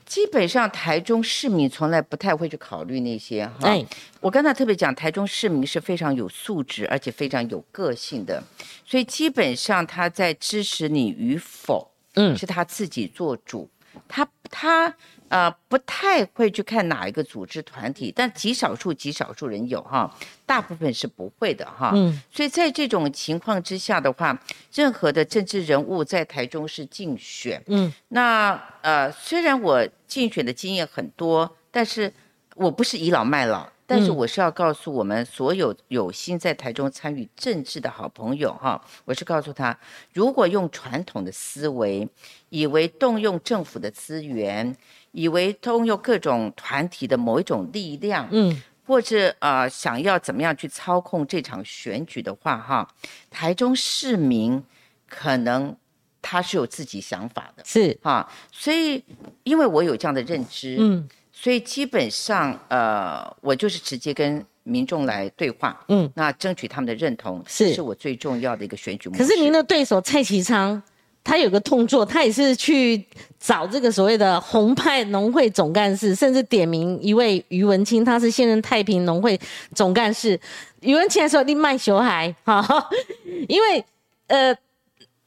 [0.06, 3.56] 基本上台中市民从来不太会去考虑那些哈。
[3.62, 3.84] 哎，
[4.20, 8.44] 我刚才特别讲，台中市民是非常有素质，而且非常有个性的，
[8.86, 13.68] 所以基本上他在支持你与否，嗯是他自己做主，
[14.08, 14.96] 他他
[15.30, 20.14] 呃不太会去看哪一个组织团体，但极少数极少数人有哈，
[20.46, 21.92] 大部分是不会的哈。
[21.94, 24.38] 嗯所以在这种情况之下的话，
[24.74, 32.12] 任何的政治人物在台中是竞选，嗯那呃，虽然我竞选的经验很多，但是
[32.56, 39.78] 我不是倚老卖老，但是嗯我是要告诉我们所有有心在台中参与政治的好朋友哈，我是告诉他，
[40.14, 42.08] 如果用传统的思维，
[42.50, 44.76] 以为动用政府的资源，
[45.16, 48.62] 以为通用各种团体的某一种力量，嗯。
[48.88, 52.88] 或者呃想要怎么样去操控这场选举的话，哈，
[53.32, 54.64] 台中市民
[55.10, 55.76] 可能
[56.22, 57.64] 他是有自己想法的。
[57.66, 57.98] 是。
[58.04, 59.04] 哈，所以
[59.42, 61.10] 因为我有这样的认知，嗯。
[61.34, 66.08] 所以基本上呃我就是直接跟民众来对话，嗯。
[66.14, 67.74] 那争取他们的认同，是。
[67.74, 69.24] 是我最重要的一个选举模式。
[69.24, 70.80] 可是您的对手蔡其昌，
[71.26, 73.06] 他有个动作，他也是去
[73.38, 79.38] 找这个所谓的红派农会总干事，甚至点名一位于文清，他是现任太平农会
[79.74, 80.40] 总干事。
[80.80, 82.64] 于文清还说你卖小孩哈，
[83.50, 83.84] 因为
[84.28, 84.56] 呃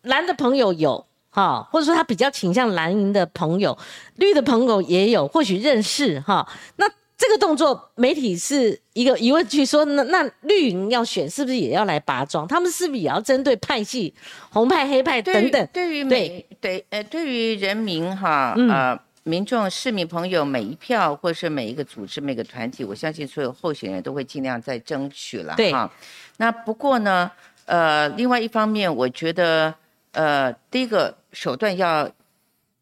[0.03, 1.05] 蓝的朋友有。
[1.31, 3.77] 哈，或者说他比较倾向蓝营的朋友，
[4.17, 6.45] 绿的朋友也有，或许认识哈。
[6.77, 6.87] 那
[7.19, 12.47] 这个动作，媒体是一个疑问句说，那那绿营要选，是不是也要来拔庄？
[12.47, 14.15] 他们是不是也要针对派系，
[14.51, 15.69] 红派、黑派等等？
[15.73, 25.91] 对于每对呃对于人民哈、嗯呃民众市民朋友每一票或是每一个组织每个团体，我相信所有候选人都会尽量在争取了对哈。
[26.39, 27.31] 那不过呢，
[27.67, 29.75] 呃，另外一方面，我觉得
[30.13, 32.11] 呃第一个手段要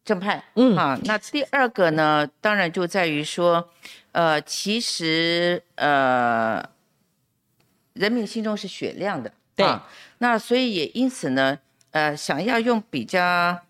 [0.05, 3.68] 正派，嗯啊，那第二个呢，当然就在于说，
[4.17, 6.67] 呃，其实呃，
[7.93, 9.87] 人民心中是雪亮的，对啊，
[10.19, 11.59] 那所以也因此呢，
[11.91, 13.61] 呃，想要用比较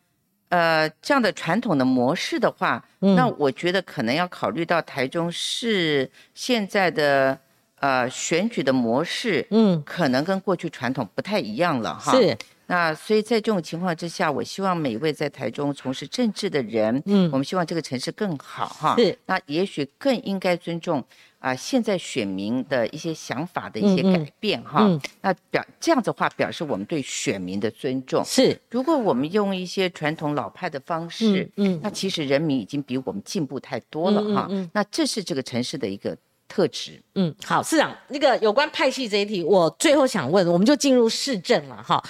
[0.51, 3.17] 呃这样的传统的模式的话，嗯。
[3.17, 7.37] 那我觉得可能要考虑到台中市现在的
[7.81, 12.13] 呃选举的模式，嗯，可能跟过去传统不太一样了哈。
[12.13, 18.97] 是，那所以在这种情况之下，我希望每一位在台中从事政治的人，嗯我们希望这个城市更好哈。
[18.99, 21.03] 是，那也许更应该尊重
[21.39, 24.81] 啊、现在选民的一些想法的一些改变哈。
[24.83, 28.25] 嗯那表这样子的话，表示我们对选民的尊重。
[28.25, 34.49] 是，如果我们用一些传统老派的方式，嗯嗯那其实人民已经比我们进步太多了哈。
[34.51, 36.17] 嗯嗯嗯那这是这个城市的一个
[36.49, 37.01] 特质。
[37.15, 42.03] 嗯，好，市长，那个有关派系这一题，我最后想问，我们就进入市政了哈。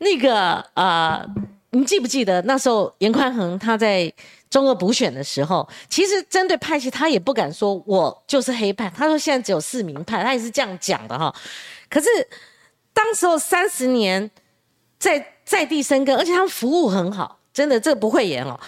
[0.00, 1.24] 那个呃，
[1.70, 4.12] 你记不记得那时候严宽恒他在
[4.50, 11.32] 中俄补选的时候，其实针对派系，他也不敢说我就是黑派，他说现在只有四名派，他也是这样讲的哈。
[11.88, 12.08] 可是
[12.92, 14.28] 当时候三十年
[14.98, 18.58] 在在地生根，而且他服务很好，真的这不会演哦。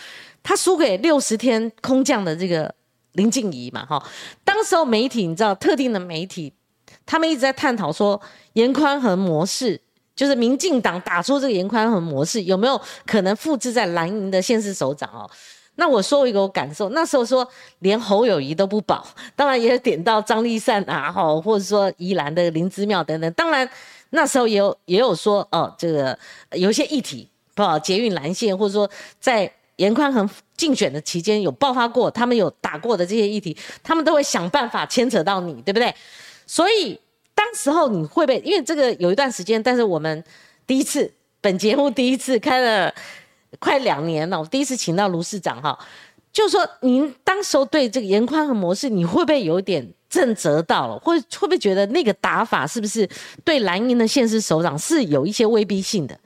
[0.42, 2.72] 他输给六十天空降的这个
[3.12, 4.00] 林静怡嘛，哈。
[4.44, 6.52] 当时候媒体你知道，特定的媒体
[7.04, 8.20] 他们一直在探讨说
[8.52, 9.80] 严宽恒模式，
[10.14, 15.28] 就是民进党打出这个严宽恒模式有没有可能复制在蓝营的县市首长哦？
[15.76, 17.48] 那我说一个我感受，那时候说
[17.78, 23.32] 连侯友谊都不保，当然也有点到张立善啊，哈，或者说宜兰的林之妙等等。
[23.32, 23.66] 当然
[24.10, 26.16] 那时候也有也有说哦，这个
[26.50, 35.92] 有一些议题，不捷运蓝线，或者说在严宽恒竞选的期间有爆发过，他们有打过的这些议题，他们都会想办法牵扯到你，对不对？
[36.46, 37.00] 所以
[37.34, 40.22] 当时候你会被，因为这个有一段时间，但是我们
[40.66, 42.94] 第一次本节目第一次开了。
[43.58, 45.78] 快两年了，我第一次请到卢市长哈，
[46.32, 53.06] 就说您当时候对这个严宽和模式，你会不会有点震折到了，或会不会觉得那个打法是不是
[53.44, 56.18] 对蓝营的现实首长是有一些威逼性的？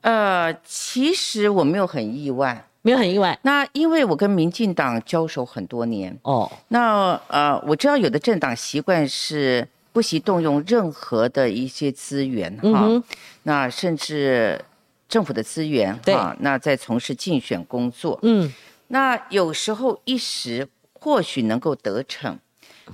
[0.00, 3.38] 呃，其实我没有很意外，没有很意外。
[3.42, 13.02] 那因为我跟民进党交手很多年哦，那呃，我知道有的政党习惯是不惜动用任何的一些资源哈，
[13.44, 14.62] 那甚至。
[15.08, 18.52] 政府的资源，哈，那在从事竞选工作，嗯，
[18.88, 22.36] 那有时候一时或许能够得逞，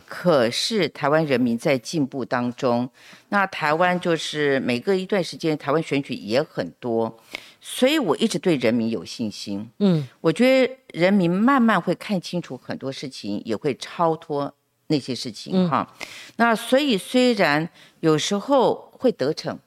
[0.06, 2.86] 可是台湾人民在进步当中，
[3.30, 7.18] 那台湾就是每隔一段时间，台湾选举也很多，
[7.62, 14.54] 所以我一直对人民有信心，嗯，我觉得人民慢慢会看清楚很多事情，也会超脱
[14.92, 15.92] 那些事情，哈，
[16.36, 17.68] 那所以虽然
[18.00, 19.58] 有时候会得逞。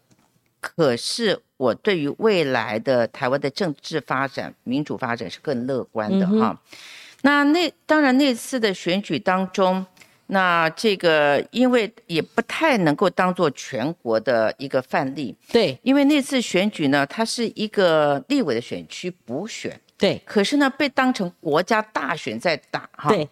[0.67, 6.59] 可是我对于未来的台湾的政治发展、民主发展是更乐观的哈。
[7.21, 9.85] 那那当然那次的选举当中，
[10.25, 15.35] 那这个因为也不太能够当做全国的一个范例。
[15.51, 19.79] 对，因为那次选举呢，它是一个立委的选区补选。
[19.97, 23.09] 对，可是呢，被当成国家大选在打哈。
[23.09, 23.27] 对。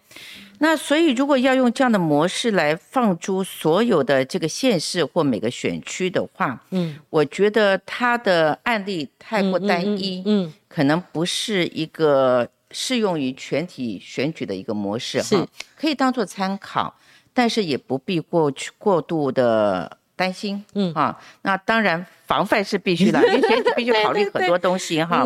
[0.60, 15.46] 那所以，如果要用这样的模式来放诸所有的这个县市或每个选区的话，嗯，我觉得它的案例太过单一，嗯，可能不是一个适用于全体选举的一个模式哈，
[15.76, 16.94] 可以当做参考，
[17.34, 19.98] 但是也不必过去过度的。
[20.16, 20.92] 担心，嗯。
[20.94, 25.24] 啊，那当然防范是必须的， 因为选举必须考虑很多东西哈。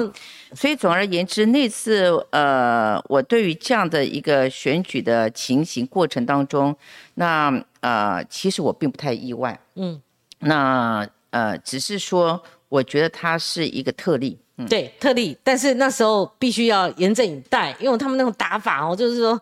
[0.54, 6.74] 所以总而言之，那次呃，我对于这样的一个选举的情形过程当中，
[7.14, 10.00] 那呃，其实我并不太意外，嗯，
[10.40, 15.36] 那呃，只是说我觉得它是一个特例，对，特例。
[15.44, 19.40] 但是那时候必须要严阵以待，因为他们那种打法哦，就是说，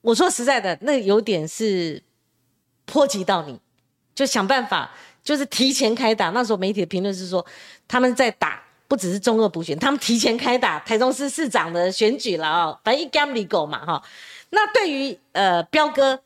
[0.00, 2.00] 我说实在的，那有点是
[2.84, 3.58] 波及到你。
[4.16, 4.90] 就想办法，
[5.22, 6.30] 就是提前开打。
[6.30, 7.44] 那时候媒体的评论是说，
[7.86, 14.02] 他们在打，不只是中二补选，他们提前开打台中市市长的选举了啊， 反正一 gamble 嘛哈。
[14.50, 16.18] 那对于呃彪哥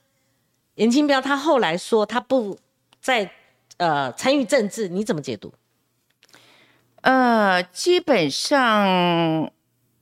[0.76, 2.56] 严清彪，他后来说他不
[3.00, 3.28] 再
[3.78, 5.52] 呃参与政治，你怎么解读？
[7.00, 9.50] 呃，基本上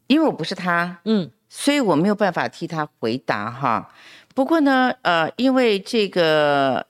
[0.09, 3.91] 因为我不是他，嗯，所以我没有办法替他回答哈。
[4.35, 6.87] 不过呢，呃，因为这个。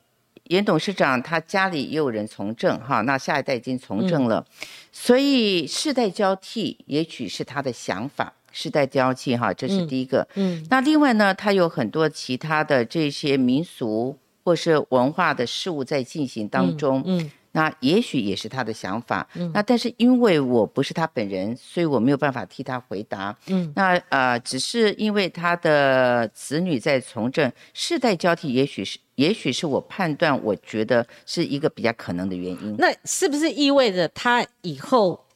[0.49, 4.45] 严董事长他家里也有人从政哈，那下一代已经从政了，
[4.93, 10.27] 所以世代交替也许是他的想法，世代交替哈，这是第一个。
[10.35, 17.03] 嗯，那另外呢，他有很多其他的这些民俗或是文化的事物在进行当中。
[17.07, 17.31] 嗯。
[17.53, 32.77] 那也许也是他的想法，嗯，那但是因为我不是他本人，所以我没有办法替他回答，嗯，那呃，只是因为他的子女在从政，世代交替，也许是，也许是我判断，我觉得是一个比较可能的原因。
[32.79, 35.27] 那是不是意味着他以后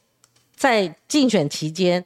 [0.55, 2.03] 在竞选期间，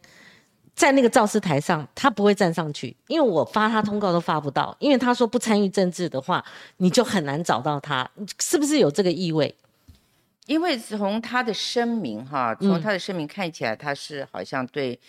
[0.73, 2.97] 在那个造势台上，他不会站上去？
[3.05, 6.43] 因为我发他通告都发不到，因为他说不参与政治的话，
[6.77, 8.09] 你就很难找到他，
[8.39, 9.55] 是不是有这个意味？
[10.47, 14.99] 因为从他的声明哈，从他的声明看起来，他是好像对，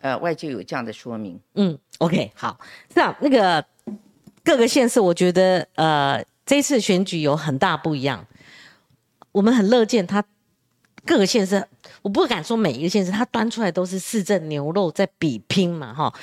[0.00, 1.38] 呃，外界有这样的说明。
[1.56, 2.58] 嗯，OK，好，
[2.88, 3.62] 这样那个
[4.44, 8.24] 各个县市，我觉得呃，这次选举有很大不一样。
[9.32, 10.22] 我们很乐见他
[11.04, 11.66] 各个县市，
[12.02, 16.14] 我不敢说每一个县市，他端出来都是市政牛肉在比拼嘛，哈。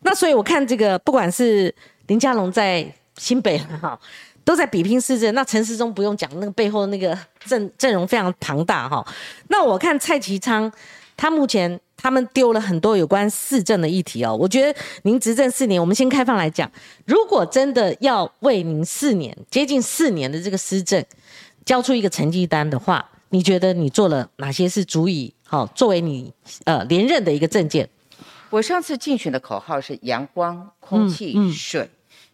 [0.00, 1.72] 那所以我看这个，不管是
[2.06, 4.00] 林佳龙在新北哈。
[4.44, 9.06] 都在比拼市政，那陈时中不用讲，那个背后那个阵阵容非常庞大哈。
[9.48, 10.72] 那我看蔡其昌，
[11.18, 14.34] 他目前他们丢了很多有关市政的议题哦。
[14.34, 16.70] 我觉得您执政四年，我们先开放来讲，
[17.04, 21.04] 如果真的要为您四年接近四年的这个施政
[21.66, 26.32] 交出一个成绩单的话，你觉得你做了哪些是足以好作为你
[26.64, 27.86] 呃连任的一个证件？
[28.50, 31.90] 我上次竞选的口号是阳光、空气、水。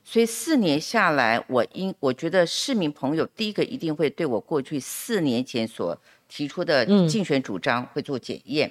[0.06, 5.98] 所以四年下来，我应我觉得市民朋友第一个一定会对我过去四年前所
[6.34, 8.68] 提出的竞选主张会做检验。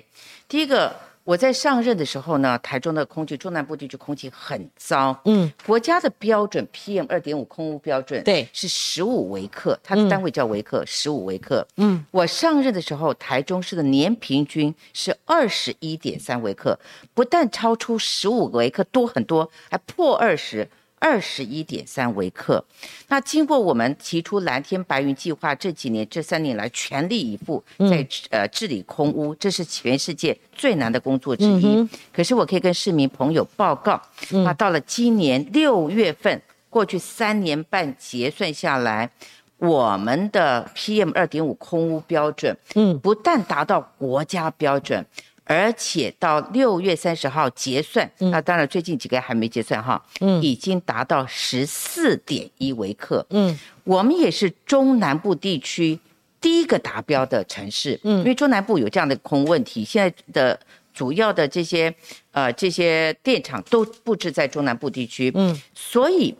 [0.49, 0.93] 第一个。
[1.25, 5.17] 我在上任的时候呢，台中的空气中南部地区空气很糟。
[5.23, 11.65] 嗯，国家的标准 PM 二点五空污标准，对，是十五微克，它的单位叫微克，十五微克。
[11.77, 16.77] 嗯，我上任的时候，台中市的年平均是二十一点三微克，
[17.13, 20.67] 不但超出十五微克多很多，还破二十。
[21.03, 22.63] 二十一点三微克，
[23.09, 31.85] 那经过我们提出蓝天白云计划这几年这三年来全力以赴在呃治理空污，这是全世界最难的工作之一。
[32.13, 39.09] 可是我可以跟市民朋友报告，那到了今年六月份，过去三年半结算下来，
[39.57, 45.05] 我们的 PM 二点五空污标准，嗯，不但达到国家标准。
[45.45, 55.99] 而且到六月三十号结算，那当然最近几个还没结算哈，嗯，已经达到十四点一微克，嗯，我们也是中南部地区
[56.39, 60.59] 第一个达标的城市，嗯，因为中南部有这样的空问题，现在的
[60.93, 61.93] 主要的这些
[62.31, 66.33] 呃这些电厂都布置在中南部地区，嗯，所以。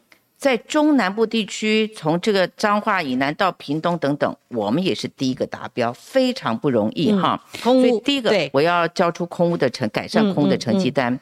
[0.44, 7.42] 在中南部地区，从这个彰化以南到屏东等等，我们也是第一个达标，非常不容易哈。
[7.64, 11.18] 空污，第一个我要交出空污的成改善空的成绩单。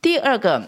[0.00, 0.66] 第二个，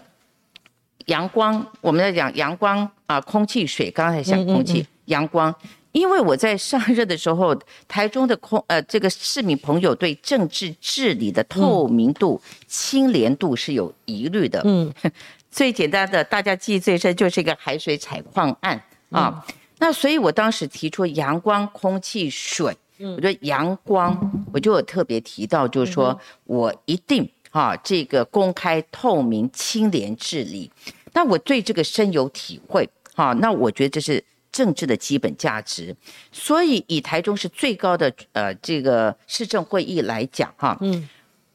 [1.07, 5.55] 阳光，我们在讲阳光啊，空气水，刚才讲空气，阳光。
[5.91, 14.61] 因为我在上任的时候，台中的空呃这个市民朋友对政治治理的透明度、清廉度是有疑虑的。
[14.63, 14.93] 嗯。
[15.55, 19.41] 最简单的，大家记忆最深就是一个海水采矿案啊。
[19.77, 30.69] 那所以我当时提出阳光、空气、水，我觉得阳光，我就有特别提到，就是说我一定啊，这个公开、透明、清廉治理。
[31.13, 33.31] 那我对这个深有体会哈。
[33.39, 35.95] 那我觉得这是政治的基本价值。
[36.33, 41.07] 所以以台中是最高的呃这个市政会议来讲哈，嗯，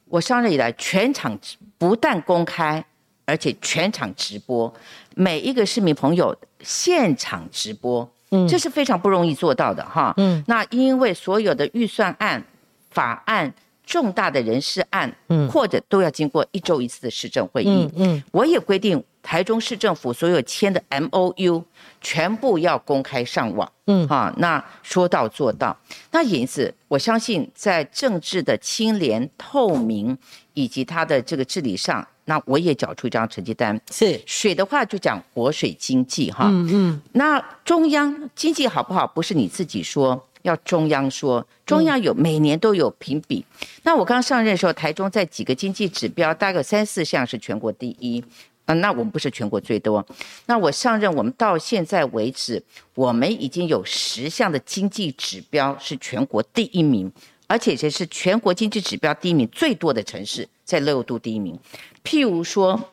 [0.07, 1.39] 我上任以来全场
[1.77, 2.83] 不但公开。
[3.31, 4.73] 而且全场直播，
[5.15, 12.43] 每一个市民朋友现场直播，嗯，这是非常不容易做到的哈，嗯，那因为所有的预算案、
[12.91, 13.55] 法案、
[13.87, 21.65] 重大的人事案，嗯，或者都要经过一周一次的市政会议，嗯，我也规定台中市政府所有签的 M O U
[22.01, 25.77] 全部要公开上网，嗯，哈，那说到做到，
[26.11, 30.19] 那因此我相信在政治的清廉透明
[30.55, 32.05] 以及它的这个治理上。
[32.31, 33.79] 那我也缴出一张成绩单。
[33.91, 36.45] 是水的话，就讲活水经济哈。
[36.49, 37.03] 嗯嗯。
[37.11, 41.45] 那中央经济好不好，不是你自己说，要中央说。
[41.67, 43.45] 中央有每年都有评比。
[43.83, 48.23] 那我刚上任的时候，台中在几个经济指标，大概有三四项是全国第一。
[48.67, 50.07] 嗯，那我们不是全国最多。
[50.47, 52.63] 那我上任，我们到现在为止，
[52.95, 57.11] 我们已经有十项的经济指标是全国第一名，
[57.49, 61.59] 而且这是全国经济指标第一名最多的城市，在乐度第一名。
[62.03, 62.93] 譬如说，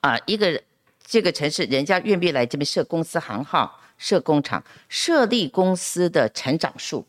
[0.00, 0.62] 啊，一个
[1.04, 7.06] 这个城市，人家愿不愿意来这边设公司行号、设工厂、设立公司的成长数，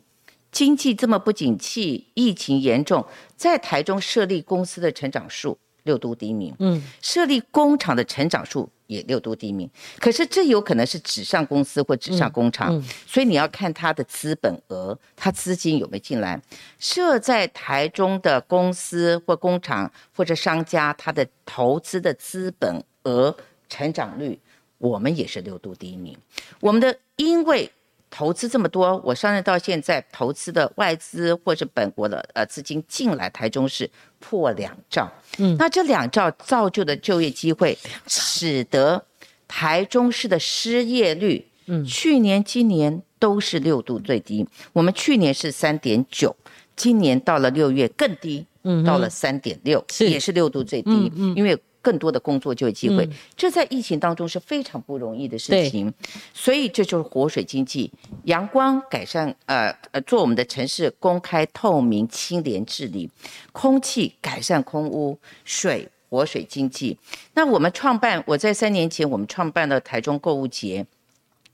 [0.51, 3.05] 经济这么不景气，疫情严重，
[3.35, 8.69] 在台中设立公司的成长数六度第一名，嗯，设立工厂的成长数。
[8.89, 9.69] 也六度第一名，
[9.99, 16.41] 可是这有可能是纸上公司或纸上工厂，所以你要看它的资本额，它资金有没有进来。
[16.79, 23.35] 设在台中的公司或工厂或者商家，它的投资的资本额
[23.69, 24.39] 成长率，
[24.79, 26.17] 我们也是六度第一名。
[26.59, 27.71] 我们的因为。
[28.09, 33.89] 投资这么多，我上任到现在，投资的外资或者本国的呃资金进来台中市
[34.19, 39.03] 破两兆，嗯，那这两兆造就的就业机会，使得
[39.47, 46.35] 台中市的失业率，嗯，去年今年都是六度最低，我们去年是三点九，
[46.75, 51.61] 今年到了六月更低，嗯，到了三点六，也是六度最低，嗯，因为。
[51.81, 55.93] 更多的工作就业机会，这在疫情当中是非常不容易的事情，
[56.33, 57.91] 所以这就是活水经济，
[58.23, 63.09] 阳光改善，呃呃，做我们的城市公开透明、清廉治理，
[63.51, 66.97] 空气改善空污，水活水经济。
[67.33, 70.85] 那我们创办，我在三年前我们创办了台中购物节，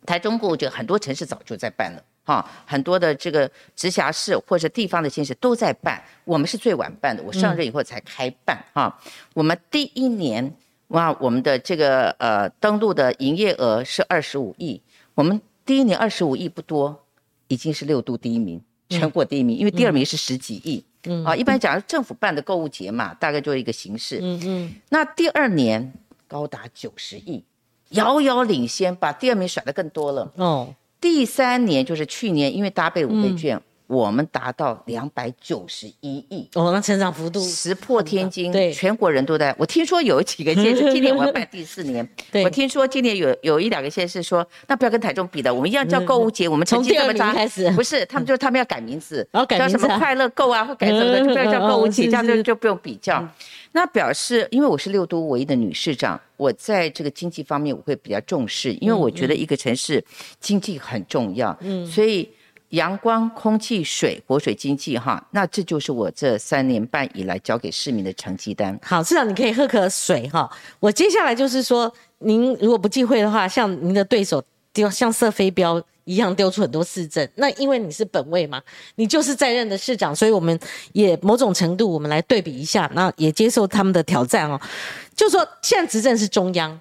[0.06, 2.04] 台中购物节很多城市早就在办了。
[2.26, 8.58] 哈，很多的这个直辖市或者地方的县市都在办，我们是最晚办的，我上任以后才开办。
[8.74, 9.00] 哈，
[9.34, 10.52] 我们第一年
[10.88, 14.82] 哇，我们的这个呃登录的营业额是二十五亿，
[15.14, 17.06] 我们第一年二十五亿不多，
[17.48, 18.60] 已经是六度第一名，
[18.90, 20.84] 全国第一名，因为第二名是十几亿。
[21.08, 24.20] 嗯，啊，一般讲政府办的购物节嘛，大概就是一个形式。
[24.24, 25.94] 嗯嗯，那第二年
[26.28, 27.44] 高达九十亿，
[27.90, 30.32] 遥遥领先，把第二名甩得更多了。
[30.38, 30.74] 哦。
[31.06, 36.50] 第三年就是去年，因为搭配五倍券，我们达到两百九十一亿。
[36.56, 37.40] 哦，那成长幅度。
[37.40, 38.74] 石破天惊，对。
[38.74, 39.56] 全国人都在。
[39.60, 42.44] 我听说有几个县市， 今年我要办第四年，对。
[42.44, 47.70] 我听说今年有有一两个县市说，那不要跟台中比的，我们一样叫购物节，我们成绩这么差，开始。
[47.74, 53.24] 不是，他们就他们要改名字， 然后改叫什么快乐购啊，或改什么的，嗯就不要叫 购物节，这样就就不用比较。
[53.76, 60.02] 那表示，因为我是六都唯一的女市长，我在这个经济方面我会比较重视，因为我觉得一个城市
[60.40, 62.30] 经济很重要，嗯，所以
[62.70, 68.80] 阳光、空气、水、活水经济哈，那这就是我这三年半以来交给市民的成绩单。
[68.82, 70.50] 好，市长你可以喝口水哈。
[70.80, 74.42] 我接下来就是说，您如果不忌讳的话，像您的对手
[74.74, 78.62] 就像射飞镖一样丢出很多市政，那因为你是本位嘛，
[78.96, 80.58] 你就是在任的市长，所以我们
[80.94, 84.60] 也某种程度我们来对比一下，那也接受他们的挑战哦。
[85.16, 86.80] 就说现在执政是中央，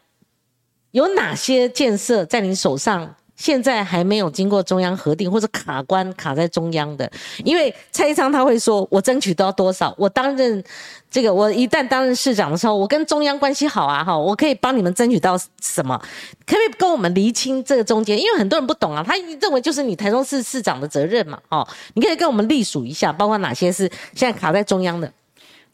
[0.92, 3.14] 有哪些建设在你手上？
[3.36, 7.10] 现在还没有经过中央核定，或者卡关卡在中央的，
[7.44, 10.62] 因为蔡一昌他会说，我争取到多少，我担任
[11.10, 15.98] 这个，我一旦担任市长的时候，我跟中央关系好啊，哈，我可以帮你们争取到什么？
[16.46, 18.18] 可不可以跟我们厘清这个中间？
[18.18, 25.12] 因为很多人不懂啊，他认为就是你台中市市长的责任嘛，哦，你可以跟我们隶属一下，包括哪些是现在卡在中央的？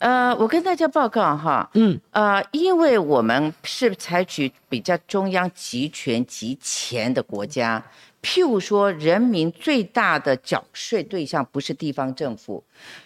[0.00, 7.84] 呃，我跟大家报告哈，嗯，呃，因为我们是采取比较中央集权集钱的国家，
[8.22, 12.64] 譬如说，人民最大的缴税对象不是地方政府，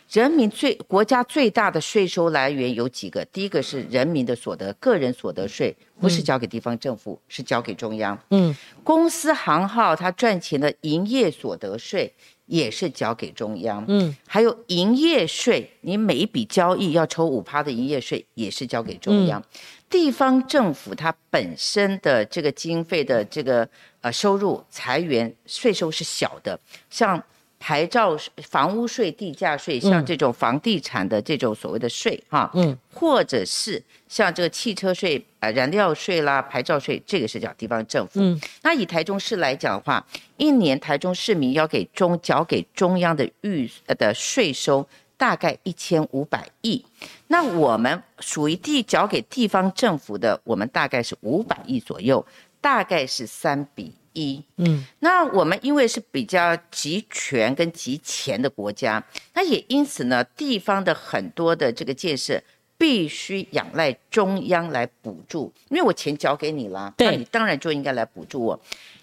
[0.08, 3.24] 人民最国家最大的税收来源有几个？
[3.24, 8.16] 第一个是人民的所得，个人所得税不是交给地方政府，是交给中央。
[8.30, 12.14] 嗯，公司行号它赚钱的营业所得税
[12.46, 13.84] 也是交给中央。
[13.88, 19.42] 嗯，还有营业税，你每一笔交易要抽五趴的营业税，也是交给中央。
[19.88, 23.68] 地方政府它本身的这个经费的这个
[24.00, 26.58] 呃收入裁源税收是小的，
[26.90, 27.22] 像
[27.60, 33.82] 牌照、房屋税、地价税，像这种房地产的这种所谓的税哈，嗯，或者是
[34.14, 38.20] 像这个汽车税、呃燃料税啦、牌照税，这个是叫地方政府。
[38.20, 40.06] 嗯，那以台中市来讲的话，
[40.36, 46.84] 一年台中市民要给中缴给中央的预呃的税收大概一千五百亿，
[47.26, 52.24] 那我们属于地缴给地方政府的，我们大概是五百亿左右，
[52.60, 54.40] 大概是三比一。
[54.58, 62.40] 嗯，那我们因为是比较集权跟集钱的国家，那也因此呢，地方的很多的这个建设。
[62.76, 68.60] 必须仰赖中央来补助，因为我钱交给你了，那你当然就应该来补助我。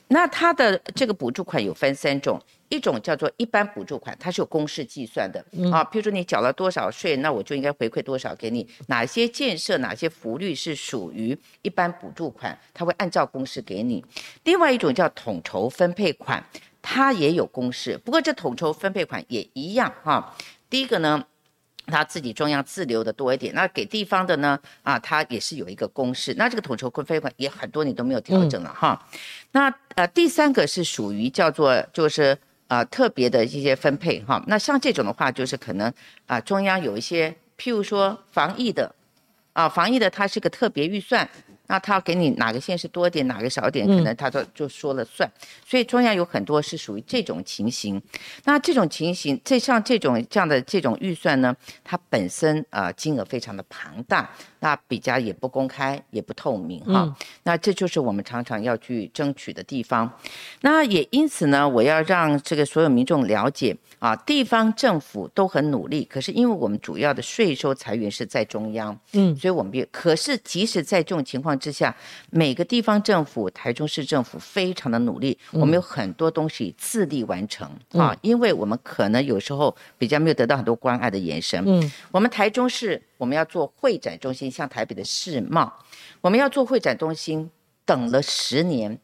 [0.09, 5.39] 那它的这个补助款有分三种，一种叫做一般补助款，它是有公式计算的、
[5.71, 8.67] 啊，譬如说你缴了多少税，那我就应该回馈多少给你。
[8.87, 14.03] 哪些建设、哪些福利是属于一般补助款，它会按照公式给你。
[14.43, 16.43] 另外一种叫统筹分配款，
[16.81, 20.35] 它也有公式，不过这统筹分配款也一样哈、
[20.69, 21.25] 第一个呢。
[21.87, 24.59] 他自己中央自留的多一点，那给地方的呢？
[24.83, 26.33] 啊，它也是有一个公式。
[26.37, 29.05] 那这个统筹分配款也很多年都没有调整了哈。
[29.51, 34.43] 那呃，第三个是属于叫做就是呃特别的一些分配哈。
[34.47, 35.91] 那像这种的话，就是可能
[36.27, 38.93] 啊、中央有一些，譬如说防疫的
[39.53, 41.29] 啊，防疫的它是个特别预算。
[41.71, 45.31] 那他要给你哪个县市多点，哪个少点，可能他都就说了算。
[45.65, 48.01] 所以中央有很多是属于这种情形。
[48.43, 54.29] 那这种情形，这像这种这样的这种预算呢，它本身呃金额非常的庞大，
[54.61, 57.15] 那比较也不公开，也不透明哈。
[57.43, 60.11] 那这就是我们常常要去争取的地方。
[60.61, 71.95] 那也因此呢，我要让这个所有民众了解啊，地方政府都很努力，可是因为我们主要的税收财源是在中央，嗯，所以我们也可是即使在这种情况之下，
[72.29, 81.63] 每个地方政府、台中市政府非常的努力，我们有很多东西自力完成啊，因为我们可能有时候比较没有得到很多关爱的延伸。
[81.65, 85.71] 嗯，我们台中市我们要做会展中心，像台北的世贸，
[86.21, 87.51] 我们要做会展中心，
[87.85, 88.99] 等了十年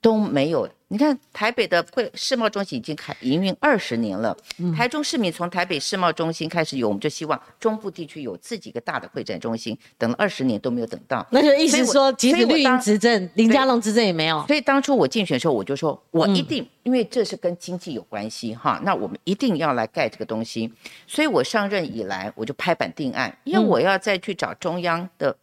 [0.00, 0.70] 都没有。
[0.88, 4.36] 你看台北的会世贸中心已经开营运二十年了，
[4.76, 11.26] 台中市民从台北世贸中心开始有，我们就希望中部地区有自己一个大的会展中心，等了二十年都没有等到。
[11.30, 14.44] 那就意思说，即使我当执政，林佳龙执政也没有。
[14.46, 20.72] 所以当初我竞选的时候，我就说，我一定，因为这是跟经济有关系哈，那我们一定要来盖这个东西。
[21.08, 25.36] 所以我上任以来，我就拍板定案，因为我要再去找中央的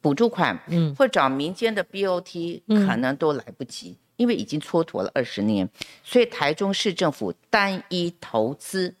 [0.00, 5.68] 补助款，嗯，或找民间的 BOT，可能都来不及，因为已经蹉跎了二十年。
[6.02, 8.94] 所以台中市政府单一投资。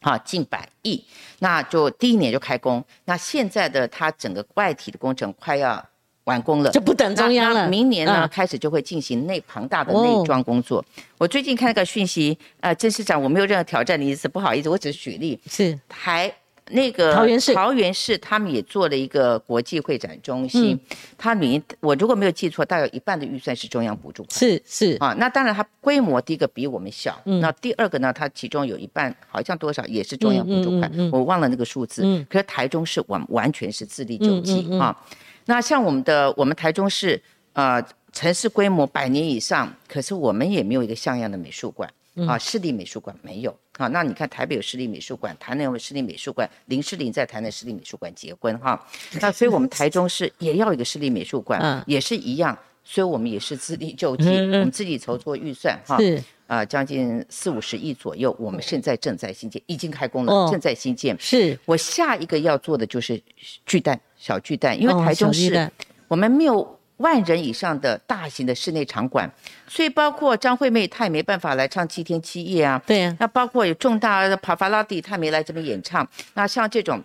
[0.00, 1.02] 啊，近百亿，
[1.40, 2.84] 那就第一年就开工。
[3.06, 5.84] 那现在的它整个外体的工程快要
[6.24, 7.66] 完工了，就不等中央了。
[7.66, 10.84] 明年呢，嗯开始就会进行内庞大的哦内装工作。
[11.18, 15.40] 我最近看那个讯息，呃，郑市长，我没有任何挑战的意思，不好意思，我只是举例。
[15.48, 16.32] 是台
[16.70, 24.38] 那个桃园市桃园市他们也做了一个国际会展中心，嗯它里面我如果没有记错，大概有一半的预算是中央补助款。
[24.38, 32.02] 是是，啊，那当然它规模第一个比我们小，嗯那第二个呢，它其中有一半好像多少也是中央补助款，我忘了那个数字。
[32.04, 34.96] 嗯可是台中市完完全是自力救济、啊。
[35.44, 37.80] 那像我们的我们台中市呃
[38.12, 41.88] 城市规模百年以上，可是我们也没有一个像样的美术馆。
[42.18, 43.88] 嗯啊，市立美术馆没有啊。
[43.88, 48.86] 那你看台北有市立美术馆，台南有市立美术馆，林诗玲在台南市立美术馆结婚哈。
[49.20, 52.56] 那所以我们台中市也要一个市立美术馆，嗯也是一样。
[52.88, 55.98] 所以我们也是自力救济，我们自己筹措预算哈。
[55.98, 61.16] 是啊、将近四五十亿左右，我们现在正在新建，已经开工了，哦正在新建。
[61.18, 63.20] 是，我下一个要做的就是
[63.64, 65.68] 巨蛋、小巨蛋，因为哦台中市、
[66.06, 69.30] 我们没有万人以上的大型的室内场馆，
[69.68, 72.82] 所以包括张惠妹她也没办法来唱七天七夜啊。
[72.86, 76.08] 对啊，那包括有重大的帕法拉蒂，他没来这边演唱。
[76.34, 77.02] 那像这种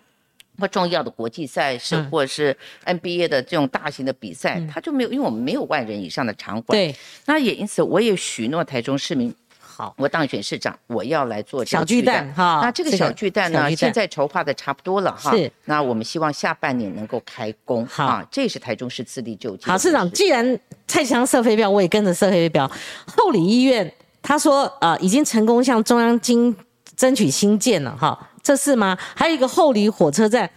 [0.56, 6.76] 不重要的国际赛事，嗯或者是 NBA 的这种大型的比赛，他就没有，因为我们没有万人以上的场馆。
[6.76, 6.94] 对，
[7.26, 9.34] 那也因此，我也许诺台中市民，
[9.74, 15.34] 好，我当选市长，我要来做小巨蛋哈那这个小巨蛋呢，现在筹划的差不多了哈。
[15.34, 15.50] 是。
[15.64, 17.86] 那我们希望下半年能够开工。
[17.86, 19.64] 好啊，这也是台中市自力救济。
[19.64, 22.70] 好，市长，既然蔡强射飞镖，我也跟着射飞镖。
[23.06, 26.54] 后里医院他说，呃，已经成功向中央经
[26.94, 28.98] 争取新建了，哈，这是吗？
[29.16, 30.50] 还有一个后里火车站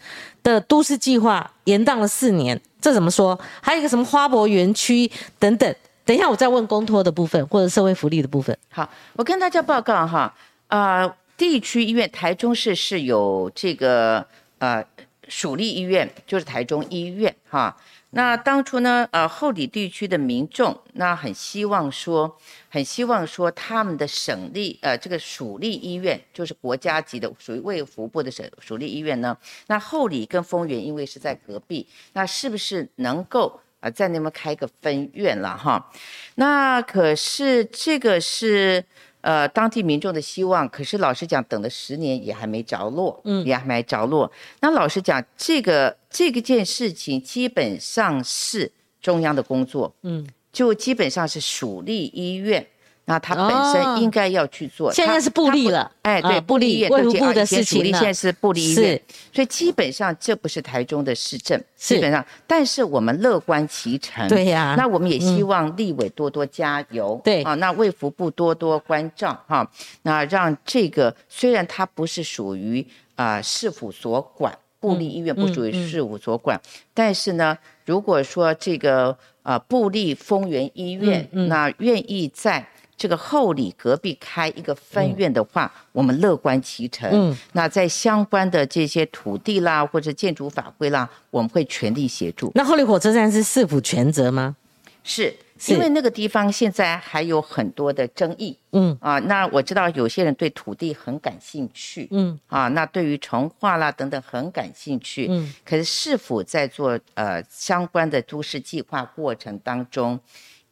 [0.43, 3.39] 的都市计划延宕了四年，这怎么说？
[3.61, 5.09] 还有一个什么花博园区
[5.39, 5.73] 等等。
[6.05, 8.55] 等一下，我再问公托的部分或者社会福利的部分。
[8.69, 10.31] 好，我跟大家报告哈，
[10.67, 14.23] 呃，地区医院台中市是有这个
[14.59, 14.85] 呃
[15.27, 17.75] 属立医院，就是台中医院哈。
[18.11, 22.37] 那当初呢，呃，后里地区的民众那很希望说，
[22.69, 29.35] 很希望说他们的省立呃这个属立医院，就是国家级的属于卫福部的省属立医院呢，
[29.67, 33.59] 那后里跟丰原因为是在隔壁，那是不是能够
[33.91, 35.91] 在那边开个分院了哈？
[36.35, 38.83] 那可是这个是
[39.21, 44.31] 呃当地民众的希望，可是老实讲，等了十年也还没着落，嗯，也还没着落。
[44.61, 48.71] 那老实讲，这个这个件事情基本上是
[49.01, 52.65] 中央的工作，嗯，就基本上是属立医院。
[53.05, 53.71] 那他本哦。
[53.73, 57.99] 身应该要去做，他现在是布立了哎，对，啊部立医院卫对不起啊福部的以前属立事情了。
[57.99, 59.01] 现在是布立医院，
[59.33, 64.75] 所以基本上这不是台中的市政，基本上，但是我们乐观其成，对呀。
[64.77, 67.43] 那我们也希望立委多多加油，对。
[67.43, 69.69] 啊，那卫福部多多关照哈，
[70.01, 72.85] 那让这个虽然它不是属于
[73.15, 74.57] 啊、市府所管。
[74.77, 76.61] 部立医院不属嗯于市府所管，
[76.93, 81.47] 但是呢，如果说这个啊布立丰原医院，嗯。
[81.47, 82.63] 那愿意在
[82.97, 87.09] 这个后里隔壁开一个分院的话，我们乐观其成。
[87.11, 92.51] 嗯那在相关的这些土地啦或者建筑法规啦，我们会全力协助。
[92.55, 94.55] 那后里火车站是市府全责吗？
[95.03, 99.19] 是是因为那个地方现在还有很多的争议嗯啊。
[99.19, 110.19] 那我知道有些人对土地很感兴趣，嗯啊，那对于重化啦等等很感兴趣，嗯，可是是否在做呃相关的都市计划过程当中，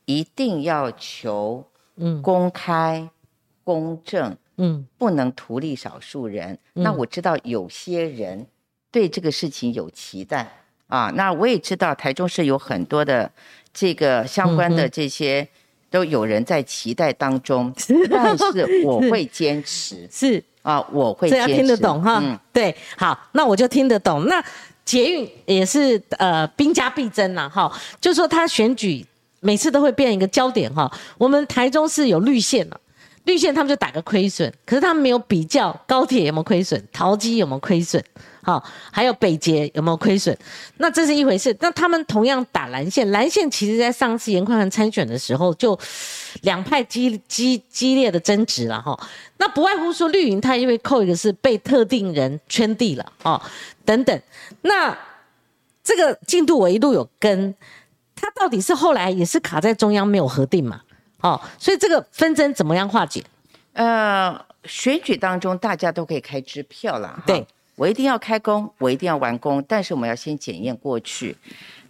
[0.06, 1.64] 一定要求
[1.98, 3.10] 嗯公开、
[3.64, 6.58] 公正，嗯不能图利少数人。
[6.74, 8.46] 那我知道有些人
[8.92, 10.52] 对这个事情有期待
[10.88, 13.32] 啊，那我也知道台中市有很多的
[13.74, 15.48] 这个相关的这些。
[15.94, 17.72] 都有人在期待当中，
[18.10, 20.44] 但是我会坚持 是。
[20.64, 22.20] 啊，我会这要坚持听得懂哈。
[22.20, 24.26] 嗯，对，好，那我就听得懂。
[24.26, 24.44] 那
[24.84, 27.72] 捷运也是呃兵家必争啦，哈，
[28.02, 29.06] 就说他选举
[29.44, 30.92] 每次都会变一个焦点哈。
[31.18, 32.80] 我们台中是有绿线了。
[33.26, 38.04] 绿线他们就打个亏损，可是他们没有比较高铁有没有亏损，桃机有没有亏损，
[38.42, 40.38] 好，还有北捷有没有亏损，
[40.76, 41.56] 那这是一回事。
[41.62, 45.80] 那他们同样打蓝线，蓝线其实在上次严宽恒参选的时候就
[46.42, 49.00] 两派激激激烈的争执了哈。
[49.38, 53.42] 那不外乎说绿营他因为扣一个是被特定人圈地了哦，
[53.86, 54.22] 等等。
[54.64, 54.98] 那
[55.82, 57.56] 这个进度我一路有跟，
[58.24, 60.80] 他到底是后来也是卡在中央没有核定嘛？
[61.20, 63.22] 哦，所以这个纷争怎么样化解？
[63.74, 67.22] 呃，选举当中大家都可以开支票啦。
[67.26, 67.46] 对，
[67.76, 71.36] 我一定要开工，我一定要完工，但是我们要先检验过去。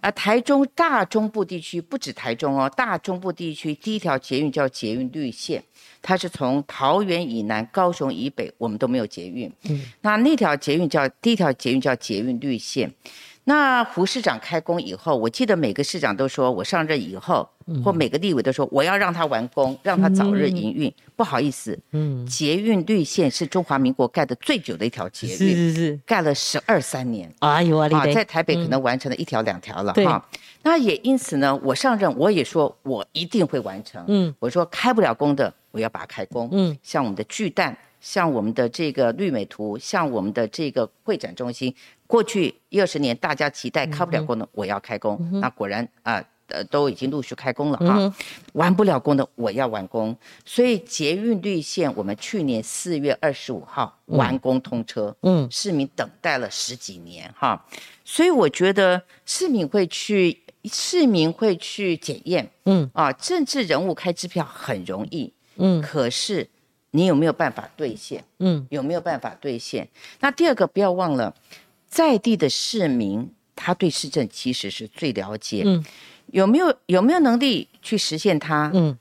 [0.04, 5.64] 啊，台中大中部地区不止台中哦，大中部地区第一条捷运叫捷运绿线，
[6.02, 9.50] 它是从桃园以南、高雄以北，我们都没有捷运。
[9.70, 12.94] 嗯，那那条捷运叫第一条捷运叫捷运绿线。
[13.46, 17.50] 那胡市长开工以后，我记得每个市长都说，我上任以后，
[17.84, 20.94] 或每个立委都说，我要让他完工，让他早日营运。
[21.18, 27.30] 不好意思，嗯，捷运绿线是中华民国盖的最久的一条捷运，是是是，盖了十二三年。
[27.40, 30.26] 哎呦啊，在台北可能完成了一条两条了哈。
[30.64, 34.04] 那也因此呢，我上任我也说我一定会完成。
[34.08, 36.50] 嗯，我说开不了工的，我要把它开工。
[36.52, 37.78] 嗯，像我们的巨蛋。
[38.04, 41.74] 像我们的这个绿美图，像我们的这个会展中心，
[42.06, 45.18] 过去一二十年大家期待开不了工的，我要开工。
[45.40, 46.26] 那果然啊，呃，
[46.70, 48.14] 都已经陆续开工了哈。
[48.54, 50.16] 完不了工的，我要完工。
[50.46, 55.16] 所以捷运绿线，我们去年四月二十五号完工通车。
[55.22, 57.66] 嗯，市民等待了十几年哈，
[58.06, 62.50] 所以我觉得市民会去，市民会去检验。
[62.66, 65.34] 嗯，啊，政治人物开支票很容易。
[65.58, 66.50] 嗯，可是。
[66.96, 68.24] 你有没有办法兑现？
[68.38, 69.90] 嗯，有没有办法兑现？
[70.20, 71.34] 那第二个不要忘了，
[71.88, 75.64] 在地的市民他对市政其实是最了解。
[75.66, 75.84] 嗯，
[76.34, 78.70] 有没有有没有能力去实现它？
[78.74, 78.98] 嗯，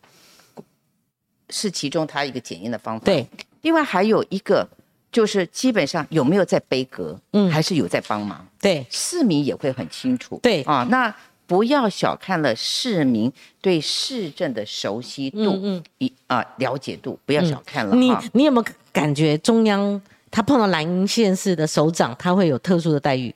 [1.49, 3.05] 是其中它一个检验的方法。
[3.05, 3.27] 对，
[3.63, 4.69] 另外还有一个
[5.11, 7.19] 就是基本上有没有在背格？
[7.33, 8.47] 嗯，还是有在帮忙？
[8.61, 10.39] 对，市民也会很清楚。
[10.43, 11.15] 对啊，那。
[11.45, 13.31] 不要小看了市民
[13.61, 17.95] 对市政的熟悉度，嗯，一啊了解度，不要小看了。
[17.95, 23.35] 你你有没有感觉中央他碰到蓝营县市的首长，他会有特殊的待遇？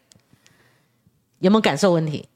[1.41, 2.27] 有没有感受问题？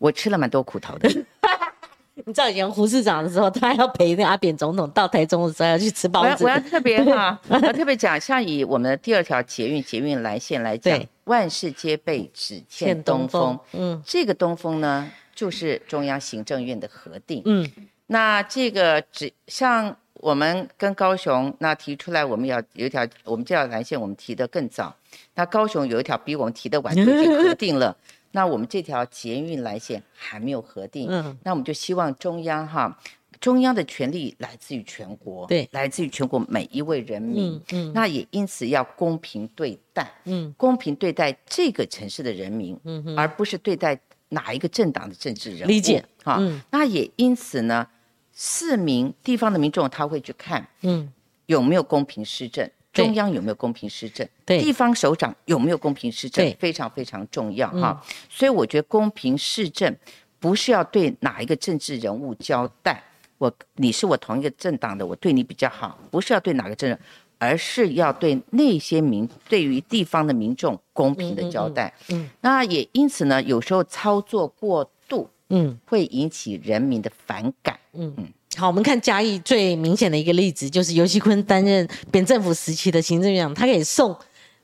[0.00, 1.08] 我吃了蛮多苦头的。
[2.26, 6.44] 你知道以前胡市长的时候，他要陪那阿扁总统到台中的时候要去吃包子。
[6.44, 13.58] 我要特别哈， 我要特别讲，像以我们的第二条捷运捷运蓝线来讲，万事皆备，只欠东风。
[13.72, 15.08] 嗯，这个东风呢？
[15.32, 17.66] 就是中央行政院的核定，嗯，
[18.08, 24.94] 那这个只像我们跟高雄那提出来，我们要有一条，我们这条蓝线我们提的更早，
[25.36, 27.96] 那高雄有一条比我们提的晚就已经核定了，
[28.32, 32.98] 那我们这条捷运蓝线还没有核定，嗯，那我们就希望中央哈，
[33.40, 44.00] 中央的权力来自于全国，对，来自于全国每一位人民，嗯嗯，那也因此要公平对待，嗯，公平对待这个城市的人民，嗯而不是对待。
[44.32, 45.66] 哪一个政党的政治人物？
[45.66, 46.04] 理解。
[46.22, 47.84] 哈，那也因此呢，
[48.32, 51.12] 市民地方的民众他会去看，嗯，
[51.46, 52.70] 有没有公平施政？
[52.92, 54.26] 中央有没有公平施政？
[54.44, 56.54] 对，地方首长有没有公平施政？
[56.58, 58.02] 非常非常重要哈。
[58.28, 59.94] 所以我觉得公平施政
[60.38, 63.02] 不是要对哪一个政治人物交代，
[63.38, 66.98] 我你是我同一个政党的，我对你比较好，不是要对哪个政人。
[67.42, 71.90] 而是要对那些民，对于地方的民众公平的交代。
[72.10, 77.80] 嗯，那也因此呢，有时候操作过度，嗯，会引起人民的反感。
[77.94, 78.28] 嗯嗯。
[78.56, 84.16] 好，我们看嘉义最明显的一个例子，就是尤锡坤担任扁政府时期的行政院长，他给送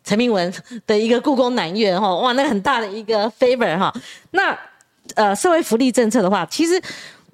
[0.05, 0.53] 陈明文
[0.87, 3.93] 的一个故宫南院，哈，哇，那个很大的一个 favor 哈。
[4.33, 4.59] 那
[5.15, 6.83] 呃，社会福利政策的话，其实。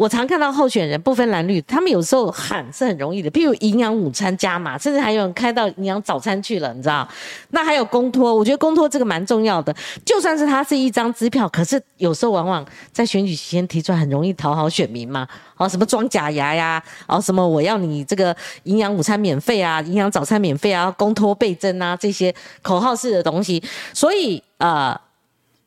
[0.02, 7.08] 我常看到候选人不分蓝绿，他们有时候喊是很容易的，譬如营养午餐加码，甚至还有人开到营养早餐去了，你知道？
[7.50, 9.72] 那还有公托，我觉得公托这个蛮重要的。
[10.04, 15.24] 就算是它是一张支票，可是有时候往往在选举期间提出来，很容易讨好选民嘛。
[15.56, 16.82] 哦，什么装假牙呀？
[17.06, 23.62] 哦，什么我要你这个营养午餐免费啊，营养早餐免费啊，公托倍增啊，这些口号式的东西。
[23.94, 25.00] 所以呃，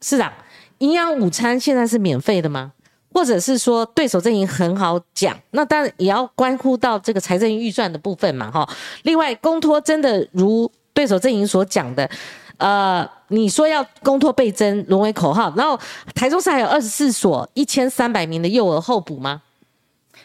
[0.02, 0.30] 市长，
[0.80, 2.74] 营养午餐现在是免费的吗？
[3.16, 8.68] 或者是说对手阵营很好讲，那当然也要关乎到这个财政预算的部分嘛，哈。
[9.04, 12.10] 另外，公托真的如对手阵营所讲的，
[12.58, 15.80] 呃，你说要公托倍增沦为口号，然后
[16.14, 19.44] 台中市还有二十四所一千三百名的幼儿候补吗？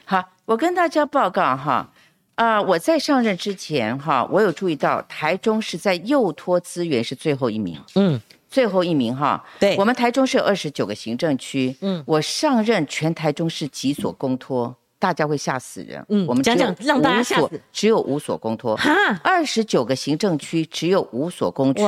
[0.05, 1.93] 好，我跟大家报告哈，
[2.35, 8.21] 啊，我在上任之前哈，我有注意到台中市在幼托资源是最后一名，嗯。
[8.51, 18.93] 最后一名哈，对，我们台中市有二十九个行政区，嗯，我上任全台中市几所公托，大家会吓死人，嗯，我们讲讲让大家吓死，只有五所公托，哈，
[19.23, 21.83] 二十九个行政区只有五所公区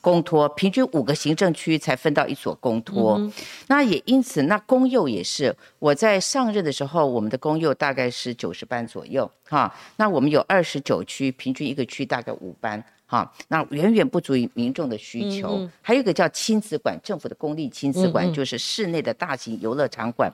[0.00, 3.20] 公托，平均五个行政区才分到一所公托，
[3.68, 12.82] 那也因此那公幼也是，我在上任的时候，我们的公幼大概是九十班左右，哈，那我们有二十九区，平均一个区大概五班。
[13.10, 15.66] 好，那远远不足以民众的需求。
[15.80, 20.30] 还有一个叫亲子馆，政府的公立亲子馆，就是室内的大型游乐场馆。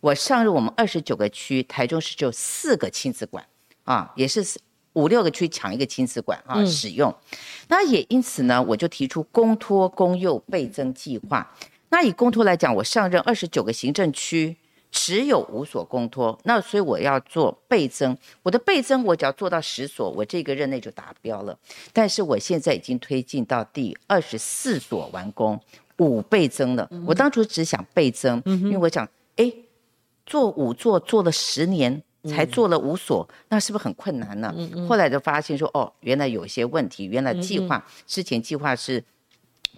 [0.00, 3.46] 我上任我们二十九个区，台中市只有四个亲子馆，
[3.84, 4.44] 啊，也是
[4.94, 7.14] 五六个区抢一个亲子馆啊使用。
[7.68, 11.48] 那也因此呢，我就提出公托公幼倍增计划。
[11.90, 14.56] 那以公托来讲，我上任二十九个行政区。
[14.98, 18.16] 只有五所公托，那所以我要做倍增。
[18.42, 21.56] 我的倍增，我只要做到十所，我这个任内就达标了。
[21.92, 25.60] 但是我现在已经推进到第二十四所完工，
[25.98, 26.90] 五倍增了。
[27.06, 29.52] 我当初只想倍增，因为我想，哎，
[30.24, 34.52] 做五座做了十年才做了五所，那是不是很困难呢？
[34.88, 39.04] 后来就发现说，哦，原来有些问题，原来计划之前计划是。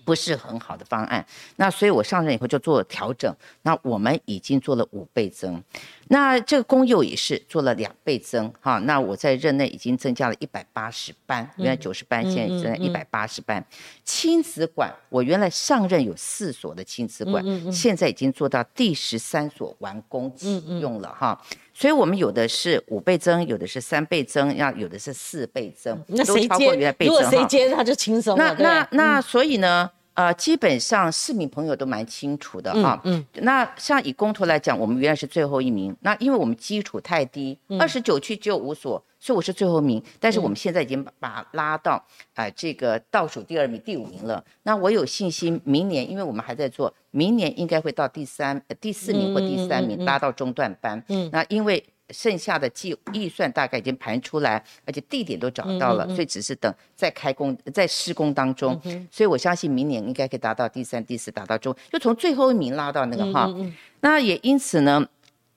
[0.08, 1.22] 不是很好的方案，
[1.56, 3.30] 那所以我上任以后就做了调整。
[3.60, 5.62] 那我们已经做了五倍增，
[6.06, 8.78] 那这个公幼也是做了两倍增哈。
[8.78, 13.62] 那我在任内已经增加了一百八十班，原来九十班，现在增加一百八十班。
[14.02, 21.38] 亲子馆，我原来上任有四所的亲子馆，现在已经做到第十三所完工启用了哈。
[21.74, 26.94] 所以我们有的是五倍增，有的是三倍增，要有的是四倍增，那谁接？
[27.00, 28.56] 如果谁接，他就轻松了。
[28.58, 29.90] 那那那，所以呢？
[30.18, 33.00] 呃，基本上市民朋友都蛮清楚的哈。
[33.04, 33.24] 嗯。
[33.34, 35.96] 那像以公投来讲，我们原来是最后一名。
[36.00, 40.02] 那因为我们基础太低，二十九区只有五所，所以我是最后一名。
[40.18, 42.04] 但是我们现在已经把拉到
[42.34, 44.44] 啊这个倒数第二名、第五名了。
[44.64, 51.00] 那我有信心，明年因为我们还在做，明年应该会到第三、第四名或第三名，拉到中段班。
[51.08, 51.30] 嗯。
[51.32, 51.84] 那因为。
[52.10, 58.80] 剩下的计预算大概已经盘出来，而且地点都找到了，所以只是等在开工、在施工当中。
[59.10, 63.52] 所以我相信明年应该可以达到第三、第四，达到中，就从最后一名拉到那个哈。
[64.00, 65.06] 那也因此呢，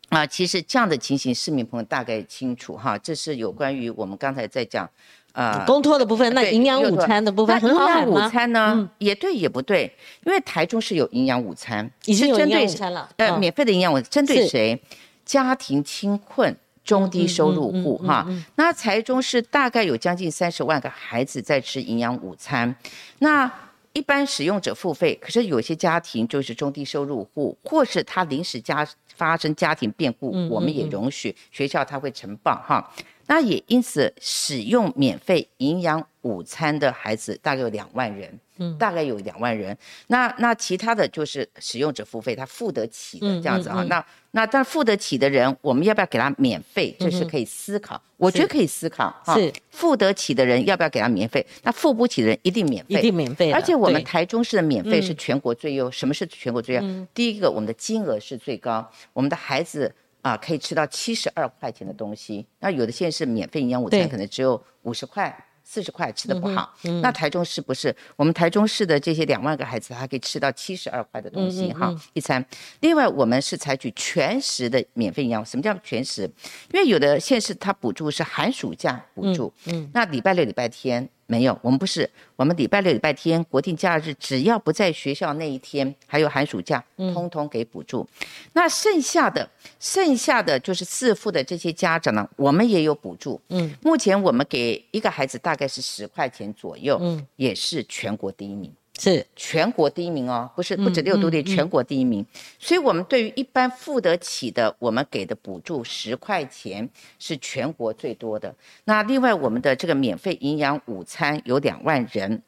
[0.09, 2.97] 啊，其实这样的情形，市民朋友大概清楚哈。
[2.97, 4.89] 这是有关于我们刚才在讲，
[5.31, 9.89] 呃，公托的部分，那营养午餐的部分很好营养午餐呢，也对也不对，
[10.25, 14.77] 因为台中是有营养午餐，已经有营养午餐了，呃，免费的营养午餐，针对谁？
[15.32, 16.53] 家庭清困、
[16.84, 22.75] 中低收入户，哈，那财中是大概有将近三十万个孩子在吃营养午餐，
[23.19, 23.49] 那
[23.93, 28.86] 一般使用者付费，可是有些家庭就是中低收入户，或是他临时家
[29.16, 32.91] 发生家庭变故，我们也容许学校他会承报，哈，
[33.28, 38.39] 那也因此使用免费营养午餐的孩子大概有两万人。
[38.78, 43.84] 大概有两万人，那那其他的就是使用者付费，他付得起的这样子啊。
[43.89, 46.95] 那那但付得起的人，我们要不要给他免费？
[46.99, 49.12] 这是可以思考，我觉得可以思考。
[49.34, 51.43] 是付得起的人要不要给他免费？
[51.64, 53.51] 那付不起的人一定免费，一定免费。
[53.51, 55.89] 而且我们台中市的免费是全国最优。
[55.89, 57.07] 什么是全国最优？
[57.16, 62.45] 第一个，我们的金额是最高，我们的孩子啊可以吃到七十二块钱的东西。
[62.59, 65.45] 那有的县市免费营养午餐可能只有五十块。
[65.63, 67.95] 四十块吃的不好，那台中市不是？
[68.15, 72.43] 我们台中市的这些两万个孩子，他可以吃到七十二块的东西哈一餐。
[72.79, 75.45] 另外，我们是采取全食的免费营养。
[75.45, 76.23] 什么叫全食？
[76.73, 81.07] 因为有的县市它补助是寒暑假补助，嗯，那礼拜六、礼拜天。
[81.32, 88.05] 没有，我们不是，我们礼拜六、礼拜天、国定假日，只要不在学校那一天，还有寒暑假，通通给补助。
[88.51, 93.39] 那剩下的，剩下的就是自付的这些家长呢，我们也有补助。
[93.47, 98.69] 嗯，目前我们给一个孩子大概是十块钱左右，嗯，也是全国第一名。
[99.01, 102.23] 是全国第一名哦，不是不止六都的全国第一名，
[102.59, 106.87] 所以我们对于一般付得起的，我们给的补助十块钱
[107.17, 108.53] 是全国最多的。
[108.83, 112.43] 那另外我们的这个免费营养午餐有两万人，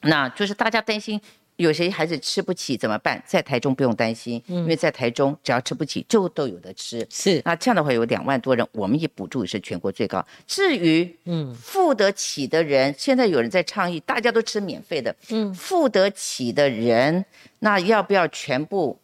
[0.00, 1.20] 那就是大家担心。
[1.60, 3.22] 有些孩子吃不起怎么办？
[3.26, 7.06] 在台中不用担心，因为在台中只要吃不起就都有的吃。
[7.10, 10.26] 是，那这样的话有两万多人，我们也补助也是全国最高。
[10.46, 15.14] 至于嗯付得起的人，现在有人在倡议，大家都吃免费的。
[15.28, 17.22] 嗯，付得起的人，
[17.58, 18.98] 那要不要全部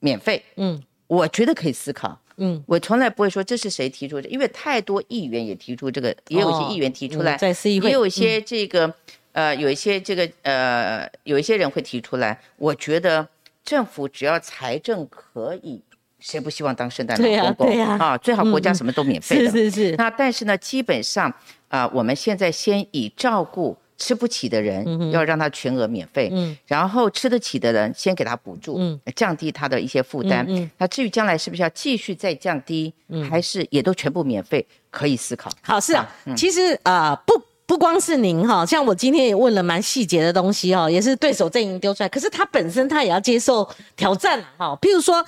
[0.00, 0.44] 免费？
[0.56, 2.20] 嗯，我觉得可以思考。
[2.36, 8.94] 嗯，我从来不会说这是谁提出的，因为太多议员也提出这个，也有一些议员提出来，在议会也有一些这个。
[9.36, 13.28] 呃，有一些这个呃，有一些人会提出来，我觉得
[13.62, 15.82] 政府只要财政可以，
[16.18, 18.16] 谁不希望当圣诞老公公啊？
[18.16, 19.50] 最好国家什么都免费的。
[19.50, 19.94] 是是是。
[19.96, 21.30] 那但是呢，基本上
[21.68, 30.46] 啊，我们现在先以照顾吃不起的人，要让他全额免费，嗯，然后吃得起的人先给他补助，嗯，降低他的一些负担。
[30.48, 30.70] 嗯。
[30.78, 32.90] 那至于将来是不是要继续再降低，
[33.28, 35.50] 还是也都全部免费，可以思考。
[35.60, 37.34] 好，是啊，其实啊不。
[37.66, 44.78] 不光是您哈，像我今天也问了蛮细节的东西哈，也是对手阵营丢出来，可是他本身他也要接受挑战哈。
[44.80, 45.24] 譬如说，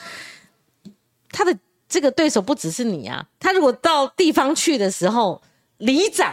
[1.31, 1.57] 他的
[1.89, 5.43] 这个对手不只是你啊，他如果到地方去的时候，
[5.79, 6.33] 里长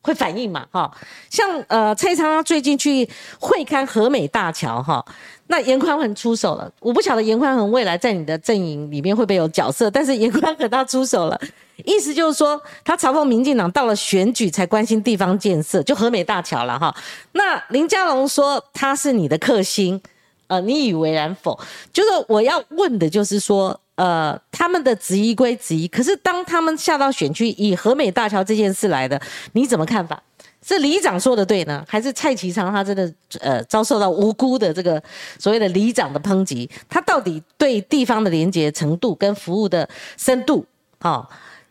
[0.00, 0.90] 会反应嘛哈？
[1.30, 5.04] 像呃蔡昌他最近去会看和美大桥哈，
[5.48, 11.40] 那严宽恒出手了，我不晓得严宽恒未来在你的阵营里面会不会有角色，但是严宽恒他出手了。
[11.84, 16.92] 意思就是说，他嘲讽民进党到了选举才关心地方建设，就和美大桥了哈。
[17.32, 20.00] 那林佳龙说他是你的克星，
[20.48, 21.58] 呃，你以为然否？
[21.92, 29.20] 就是我要问的就是说，呃，他们的质疑归质疑，可是当他们下到选区以和美大桥这件事来的，
[29.54, 30.22] 你怎么看法？
[30.64, 35.02] 是里长说的对呢，还是蔡其昌他真的呃遭受到无辜的这个
[35.38, 36.70] 所谓的里长的抨击？
[36.88, 40.64] 他到底对地方的廉洁程度跟服务的深度，
[41.00, 41.26] 哦，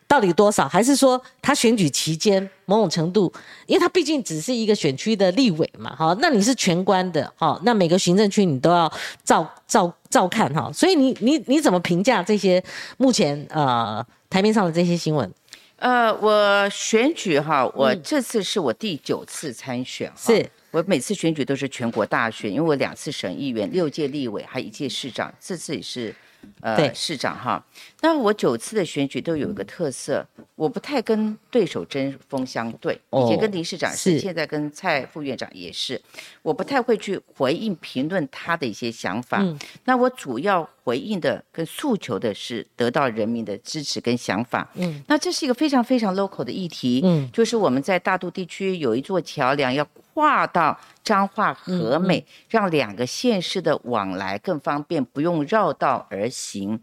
[0.08, 0.66] 到底多少？
[0.66, 3.30] 还是说他选举期间某种程度，
[3.66, 8.90] 因为他毕竟只是一个选区的立委嘛，哈，那你是全关的，哈，那每个行政区你都要
[9.22, 12.60] 照照照看哈，所以你你你怎么评价这些
[12.96, 15.30] 目前呃台面上的这些新闻？
[15.76, 26.14] 呃，我选举哈，我这次是我第九次参选，是我每次选举都是全国大选，因为我两次省议员、六届立委，还一届市长，这次也是。
[26.60, 27.64] 呃，市长哈，
[28.00, 30.26] 那我九次的选举都有一个特色，
[30.56, 33.00] 我不太跟对手针锋相对。
[33.12, 36.00] 以前跟林市长是，现在跟蔡副院长也是，
[36.42, 39.44] 我不太会去回应评论他的一些想法。
[39.84, 44.68] 那我主要回应的跟诉求的是得到人民的支持跟想法。
[44.74, 47.02] 嗯，那这是一个非常非常 local 的议题。
[47.04, 49.86] 嗯，就是我们在大肚地区有一座桥梁要。
[50.18, 56.80] 划到彰化和美，让两个县市的往来更方便，不用绕道而行。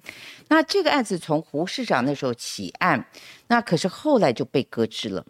[0.47, 3.05] 那这个案子从胡市长那时候起案，
[3.47, 5.25] 那可是后来就被搁置了。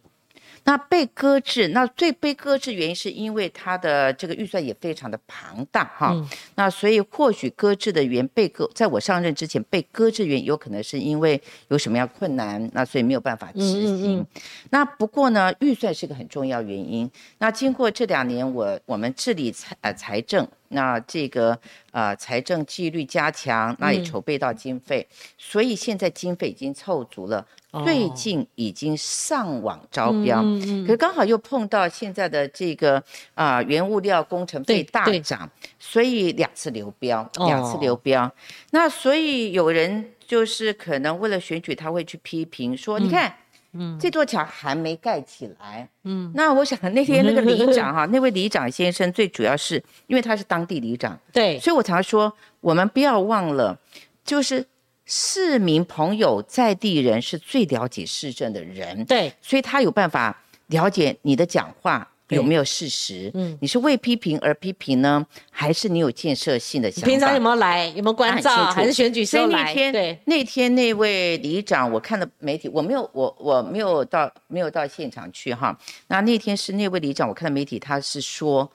[0.66, 6.14] 那被搁置，那最被搁置原因是因为它的这个预算也非常的庞大哈。
[6.56, 11.40] 那所以或许搁置的原被搁，在我上任之前被搁置原因有可能是因为
[11.70, 14.26] 有什么样困难，那所以没有办法执行。
[14.72, 17.10] 那不过呢，预算是个很重要原因。
[17.38, 20.48] 那经过这两年我我们治理财呃财政。
[20.76, 21.58] 那这个
[21.92, 25.08] 呃财政纪律加强，那也筹备到经费，
[25.38, 27.44] 所以现在经费已经凑足了，
[27.84, 30.44] 最近已经上网招标，
[30.86, 33.02] 可是刚好又碰到现在的这个
[33.34, 35.50] 啊原物料工程费大涨，
[35.80, 38.32] 所以两次流标，两次流标。
[38.72, 43.34] 那所以有人就是可能为了选举，他会去批评说，你看。
[43.78, 45.88] 嗯，这座桥还没盖起来。
[46.04, 53.78] 嗯， 那我想那天那个里长哈， 那位里长先生最主要是因为他是当地里长，对，所以我常说，我们不要忘了，
[54.24, 54.66] 就是
[55.06, 62.08] 市民朋友在地人是最了解市政的人，对，所以他有办法了解你的讲话。
[62.30, 63.30] 有没有事实？
[63.36, 67.08] 嗯，你是为批评而批评呢，还是你有建设性的想法？
[67.08, 67.88] 平常有没有来？
[67.90, 68.66] 有没有关照？
[68.72, 69.74] 还是选举时候来？
[69.92, 75.78] 对，那天那位里长，我看了媒体，我没有，我我没有到，没有到现场去哈。
[76.08, 78.72] 那那天是那位里长，我看了媒体，他是说，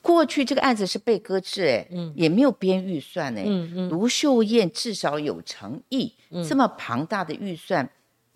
[0.00, 6.12] 过去这个案子是被搁置，哎，嗯，也没有编预算，哎，嗯嗯，卢秀燕至少有诚意，
[6.48, 7.88] 这么庞大的预算。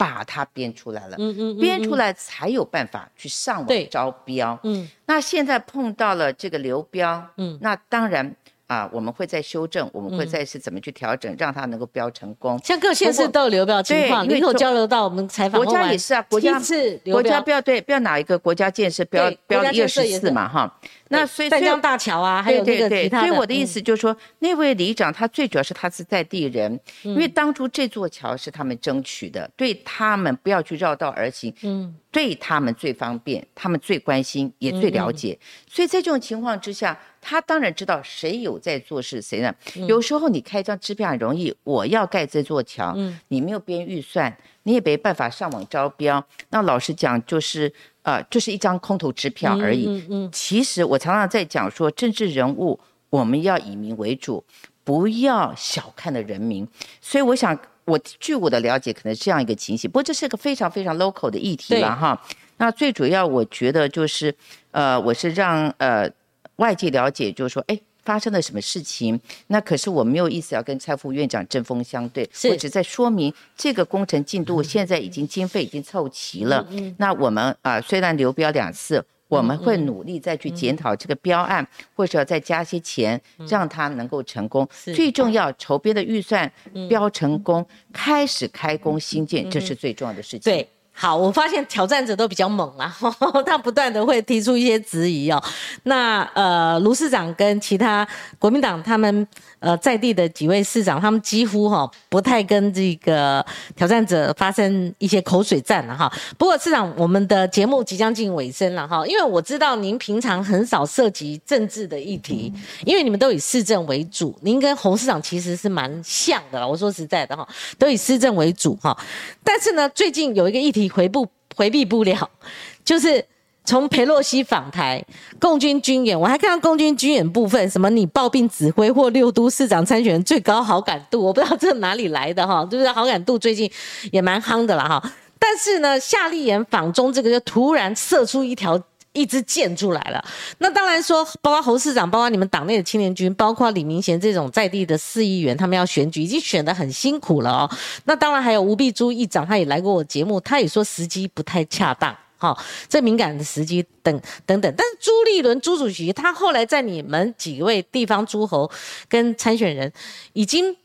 [0.03, 8.35] 把它编出来了，嗯嗯，编出来才有办法去上网招标，嗯，那现在碰到了这个流标，嗯，那当然。
[8.69, 12.59] 啊，我们会再修正，我们会再是怎么去调整，让它能够标成功。
[12.65, 20.75] 像各县市都有流标情况，林口交流到我们采访国家也是啊，国家是国家标对标哪一个国家建设标标一二十四嘛哈。
[21.13, 35.39] 那所以淡江大桥啊，还有那个其他所以我的意思就是说，那位里长他最主要是他是在地人，因为当初这座桥是他们争取的，对他们不要去绕道而行，嗯，对他们最方便，他们最关心也最了解，
[35.69, 36.99] 所以在这种情况之下。
[37.25, 39.55] 他当然知道谁有在做事，谁呢？
[39.87, 42.93] 有时候你开张支票很容易，我要盖这座桥，
[43.29, 46.27] 你没有编预算，你也没办法上网招标。
[46.51, 47.73] 那老实讲，就是
[48.03, 49.87] 呃，就是一张空头支票而已。
[49.87, 50.31] 嗯嗯。
[50.33, 52.79] 其实我常常在讲说，政治人物
[53.11, 54.45] 我们要以民为主，
[54.85, 56.67] 不要小看了人民。
[57.01, 59.91] 所以我想，我据我的了解，可能这样一个情形。
[59.91, 62.21] 不过这是个非常非常 local 的议题了哈。
[62.59, 64.35] 那最主要，我觉得就是，
[64.71, 66.11] 呃，我是让呃。
[66.57, 69.19] 外界了解就是说，哎，发生了什么事情？
[69.47, 76.67] 那可是我没有意思要跟蔡副院长针锋相对，我只在说明这个工程进度现在已经经费已经凑齐了。
[76.99, 84.69] 那我们啊，虽然流标两次，我们会努力再去检讨这个标案，或者要再加些钱，让它能够成功。
[84.95, 86.51] 最重要，筹编的预算
[86.89, 90.53] 标成功，开始开工新建，这是最重要的事情。
[90.53, 90.69] 对。
[90.95, 92.95] 好，我发现挑战者都比较猛啦，
[93.47, 95.43] 他不断的会提出一些质疑哦。
[95.85, 98.07] 那呃，卢市长跟其他
[98.39, 99.27] 国民党他们
[99.59, 106.13] 呃在地的几位市长，他们几乎哈不太跟这个挑战者发生一些口水战了哈。
[106.37, 112.53] 不过市长，我们的节目即将进尾声了哈，因为我知道您平常很少涉及政治的议题，
[112.85, 116.69] 因为你们都以市政为主，您跟洪市长其实是蛮像的。
[116.69, 118.97] 我说实在的哈，都以市政为主哈。
[119.43, 120.82] 但是呢，最近有一个议题。
[120.83, 122.29] 你回不回避不了，
[122.85, 123.25] 就是
[123.65, 125.05] 从佩洛西访台，
[125.39, 133.71] 共军军演，我还看到共军军演部分，什么你抱病指挥或六都市长参选人最高好感度，我不知道这哪里来的哈， 就是好感度最近
[134.11, 135.13] 也蛮夯的了哈。
[135.39, 138.77] 但是呢，夏立言访中这个就突然射出一条
[139.13, 140.25] 一支箭出来了。
[140.59, 147.71] 那当然说，包括侯市长，包括你们党内的青年军，包括李明贤这种在地的市议员，他们要选举已经选得很辛苦了哦。
[148.05, 152.17] 那当然还有吴碧珠议长，他也来过我节目，他也说时机不太恰当。
[152.37, 158.69] 好，这敏感的时机等等等，但是朱立伦朱主席他后来在你们几位地方诸侯
[159.09, 159.93] 跟参选人
[160.33, 160.77] 已经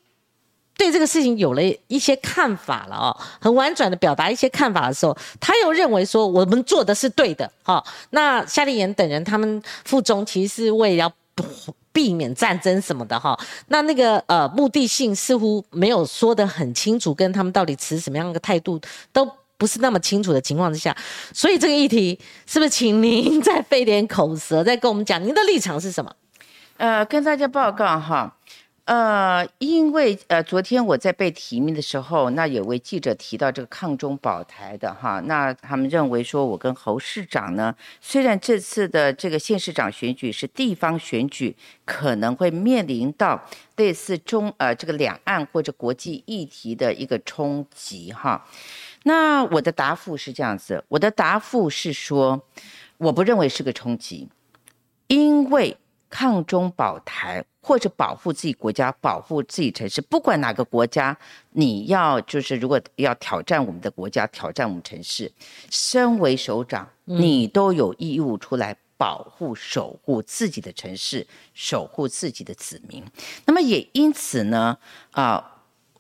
[0.78, 11.12] 对这个事情有了一些看法了哦，很婉转的表达一些看法的时候，他又认为说我们做的是对的，哈，那夏立言等人他们附中其实是为了
[11.92, 18.80] 避免战争什么的哈，那那个呃目的性似乎没有说得很清楚，跟他们到底持什么样的态度
[19.12, 19.28] 都。
[19.60, 20.96] 不是那么清楚的情况之下，
[21.34, 26.14] 所以这个议题是不是请您 再费点口舌，再跟我们讲您的立场是什么？
[26.78, 28.32] 呃，跟大家报告哈，
[28.88, 43.44] 呃，因为呃，昨天我在被提名的时候，那有位记者提到这个抗中保台的哈，那他们认为说我跟侯市长呢，虽然这次的这个县市长选举是地方选举，可能会面临到
[43.76, 48.46] 类似中呃这个两岸或者国际议题的一个冲击哈。
[49.04, 52.42] 那我的答复是这样子，我的答复是说，
[53.00, 54.30] 我不认为是个冲击，
[55.08, 55.76] 因为
[56.10, 61.18] 抗中保台或者保护自己国家、保护自己城市，不管哪个国家，
[61.52, 65.32] 你要就是如果要挑战我们的国家、挑战我们城市，
[65.70, 73.04] 身为首长，你都有义务出来保护、守护自己的城市，守护自己的子民。
[73.46, 74.78] 那么也因此呢，
[75.12, 75.54] 啊。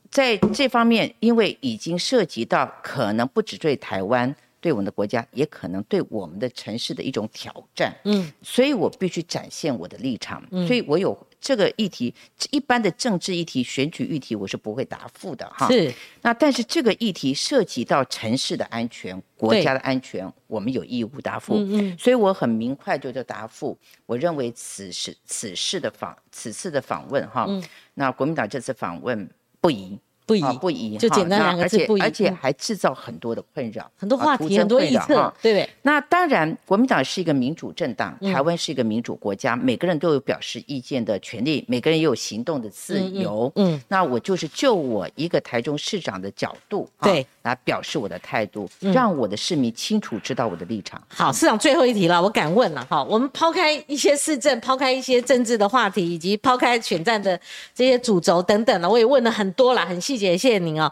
[0.09, 12.13] 在这方面，因为已经涉及到可能不只对台湾、对我们的国家，也可能对我们的城市的一种挑战，嗯，所以我必须展现我的立场，所以我有这个议题，
[12.51, 15.67] 一般的政治议题、选举议题，我是不会答复的哈。
[15.67, 23.77] 是，那但是这个议题涉及到城市的安全、国家的安全，我们有义务答复，嗯嗯，所以我很明快就就答复。
[24.05, 27.47] 我认为此事此事的访此次的访问哈，
[27.93, 29.29] 那国民党这次访问。
[29.59, 29.97] 不宜，
[30.27, 35.69] 不宜，不宜，就简单两个字，不宜，而且还制造很多的困扰，很多话题，很多臆测，对不对？
[35.83, 43.49] 那当然，国民党是一个民主政党，台湾是一个民主国家，每个人都有表示意见的权利，每个人也有行动的自由。
[43.55, 51.01] 嗯，那我就是就我一个台中市长的角度，对，来表示我的态度，让我的市民清楚知道我的立场。
[51.07, 57.39] 好，市长最后一题了，我敢问了哈，我们抛开一些市政，抛开一些政治的话题，以及抛开选战的
[57.73, 60.37] 这些主轴等等了，我也问了很多了，很细姐。
[60.37, 60.91] 谢谢您哦！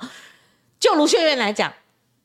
[0.80, 1.74] 就卢秀燕来讲，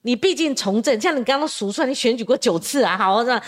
[0.03, 3.42] 你毕竟从政，像你刚刚数出来，你选举过九次啊，好，这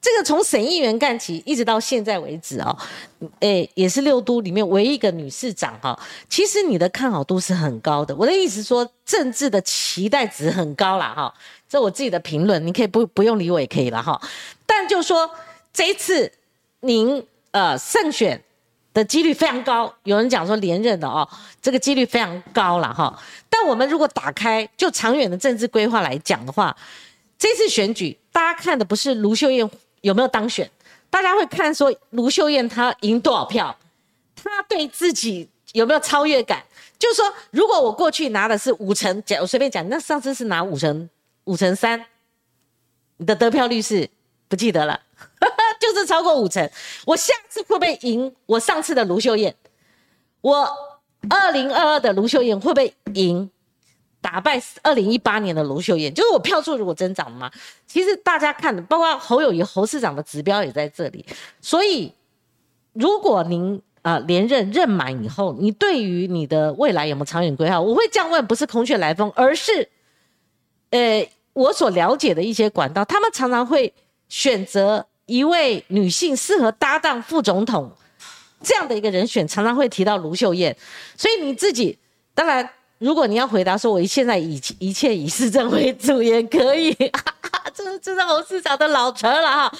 [0.00, 2.76] 这个从省议员干起，一直到现在为止哦，
[3.40, 5.98] 诶，也是六都里面唯一一个女市长哈。
[6.28, 11.34] 其实你的看好度是很高的，我的意思说，政治的期待值很高啦哈。
[11.68, 14.20] 这我自己的评论，你可以不不用理我也可以了哈。
[14.64, 15.28] 但就说
[15.72, 16.30] 这一次
[16.80, 18.42] 您呃胜选。
[18.94, 21.28] 的几率非常高，有人讲说连任的哦，
[21.60, 23.14] 这个几率非常高了哈。
[23.50, 26.74] 但我们如果打开就长远的政治规划来讲的话，
[27.36, 29.68] 这次选举大家看的不是卢秀燕
[30.02, 30.70] 有没有当选，
[31.10, 33.76] 大家会看说卢秀燕她赢多少票，
[34.36, 36.62] 她对自己有没有超越感。
[36.96, 41.10] 就是说，如果我过去拿的是五成，讲我随便讲，那上次是拿五成
[41.44, 42.02] 五成三，
[43.16, 44.08] 你的得票率是
[44.48, 44.98] 不记得了。
[45.80, 46.68] 就是超过五成，
[47.04, 49.54] 我下次会不会赢我上次的卢秀燕？
[50.40, 50.68] 我
[51.28, 53.50] 二零二二的卢秀燕会不会赢
[54.20, 56.12] 打败二零一八年的卢秀燕？
[56.12, 57.50] 就是我票数如果增长吗？
[57.86, 61.24] 其实大家看，包括侯友谊侯市长的指标也在这里。
[61.60, 62.12] 所以，
[62.92, 67.80] 如果您啊连任任满以后，你对于你的未来有没有长远规划？
[67.80, 69.88] 我会这样问，不是空穴来风，而是
[70.90, 73.92] 呃我所了解的一些管道，他们常常会
[74.34, 75.06] 选择。
[75.26, 77.90] 一位女性适合搭档副总统
[78.62, 80.76] 这样的一个人选，常常会提到卢秀燕。
[81.16, 81.98] 所以你自己
[82.34, 82.68] 当然，
[82.98, 86.92] 如果你要回答说，我现在以一切以市政为主也可以，
[87.72, 89.72] 这 这是侯市长的老成了哈。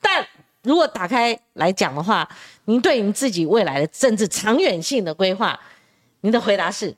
[0.00, 0.24] 但
[0.62, 2.28] 如果打开来讲的话，
[2.66, 5.58] 您对您自己未来的政治长远性的规划，
[6.20, 6.94] 您的回答是，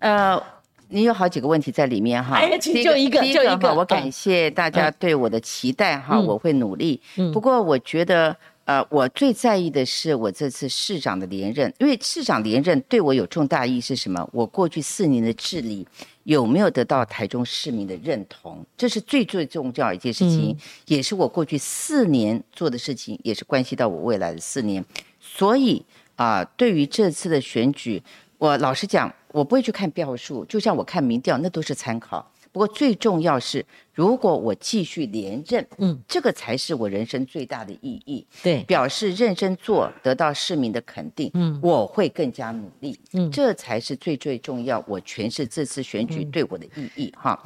[0.00, 0.42] 呃。
[0.90, 3.74] 你有好几个问题在里面哈，就一个，就一个。
[3.74, 7.00] 我感谢大家对我的期待哈，我会努力。
[7.32, 14.28] 不过我觉得，呃，我最在意的是我这次市长的连任，因为市长连任对我有重大意义是什么？
[14.32, 15.86] 我过去四年的治理
[16.24, 18.64] 有没有得到台中市民的认同？
[18.76, 20.56] 这是最最重要一件事情，
[20.86, 24.84] 也是我过去四年做的事情，也是关系到我未来的四年。
[25.20, 25.84] 所以
[26.16, 28.02] 啊，对于这次的选举，
[28.38, 32.30] 我老实讲，我不会去看票数，就像我看民调，那都是参考。
[32.52, 38.26] 不过最重要是，如果我继续连任，嗯，这个才是我人生最大的意义。
[38.42, 44.84] 对，表示认真做，得到市民的肯定，嗯，我会更加努力，嗯，这才是最最重要。
[44.88, 47.40] 我诠释这次选举对我的意义，哈，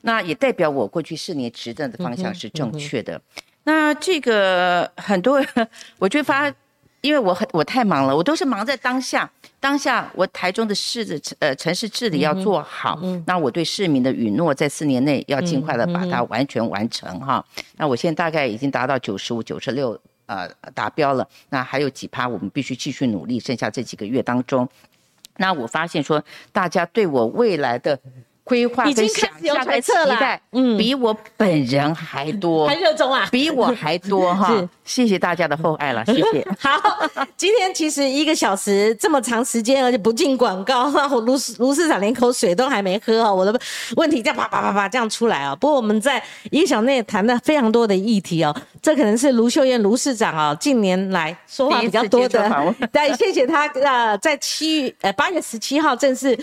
[0.00, 3.22] 那也代表我过去四年执政的方向是正确的。
[3.62, 5.40] 那这个很多，
[5.98, 6.52] 我就发。
[7.00, 9.30] 因为我很我太忙了，我都是忙在当下。
[9.58, 17.44] 当下我台中的市的呃城市治理要做好，那我对市民的允诺在四年内要尽快的把它完全完成哈。
[17.76, 23.38] 那我现在大概已经达到九十五、九十六呃达标了，那还有几趴我们必须继续努力。
[23.38, 24.66] 剩下这几个月当中，
[25.36, 26.22] 那我发现说
[26.52, 27.98] 大家对我未来的。
[28.42, 29.46] 规划跟想期
[30.18, 34.68] 待，嗯，比我本人还多，还热衷啊，比我还多哈。
[34.90, 36.44] 谢谢大家的厚爱了， 谢谢。
[36.58, 36.72] 好，
[37.36, 40.90] 今天其实一个小时这么长时间，而且不进广告，
[41.20, 43.32] 卢卢市长连口水都还没喝哦。
[43.32, 43.60] 我的
[43.96, 45.54] 问题这样啪啪啪啪这样出来啊。
[45.54, 48.52] 不过我们在一个小时内谈了非常多的议题哦，
[48.82, 52.74] 这可能是卢秀燕卢市长啊近年来说话比较多的。
[52.92, 56.36] 对，谢谢他呃，在七月呃八月十七号正式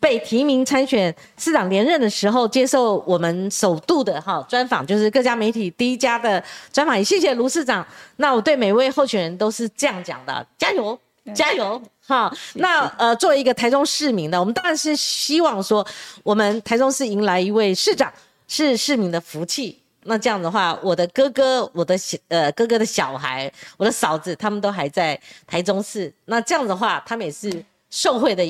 [0.00, 6.42] 被提名参选市长连任的时候，接受我们首度的哈专访，就是各家媒体第一家的
[6.72, 6.98] 专访。
[6.98, 7.86] 也谢谢卢市长。
[8.16, 10.98] 那我对每位候选人都是这样讲的：加油，
[11.34, 11.80] 加油！
[12.04, 15.86] 哈，那呃，作为一个台中市民呢，我们当然是希望说，
[16.24, 18.12] 我们台中市迎来一位市长，
[18.48, 19.78] 是市民的福气。
[20.02, 26.12] 那这样的话，我的哥哥、我的小呃哥哥的小孩、我的嫂子，他们都还在台中市。
[26.24, 28.44] 那这样的话，他们也是受惠的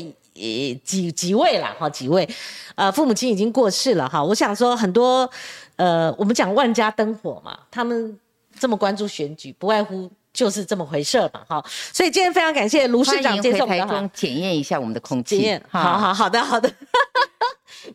[0.83, 2.27] 几几位啦，哈，几位，
[2.75, 4.25] 呃，父母亲已经过世了哈。
[4.25, 5.29] 我想说，很多
[5.77, 8.19] 呃，我们讲万家灯火嘛，他们。
[8.63, 11.65] 这么关注选举，不外乎就是这么回事嘛，哈。
[11.93, 15.39] 所以今天非常感谢卢市长接受台中检验一下我们的空气。
[15.39, 16.73] 检验，好好好的好的。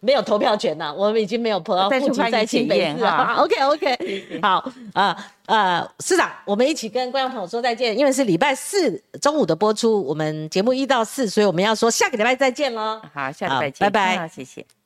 [0.01, 3.35] 没有投票权呐，我们已经没有投，但是在检验哈。
[3.39, 5.15] OK OK，好啊
[5.45, 12.99] 呃，市长，我们一起跟观众朋友说再见，因为是礼拜四中午的播出，我们节目一到四，所以我们要说下个礼拜再见喽。
[13.13, 14.76] 好，下礼拜见，拜拜，谢谢。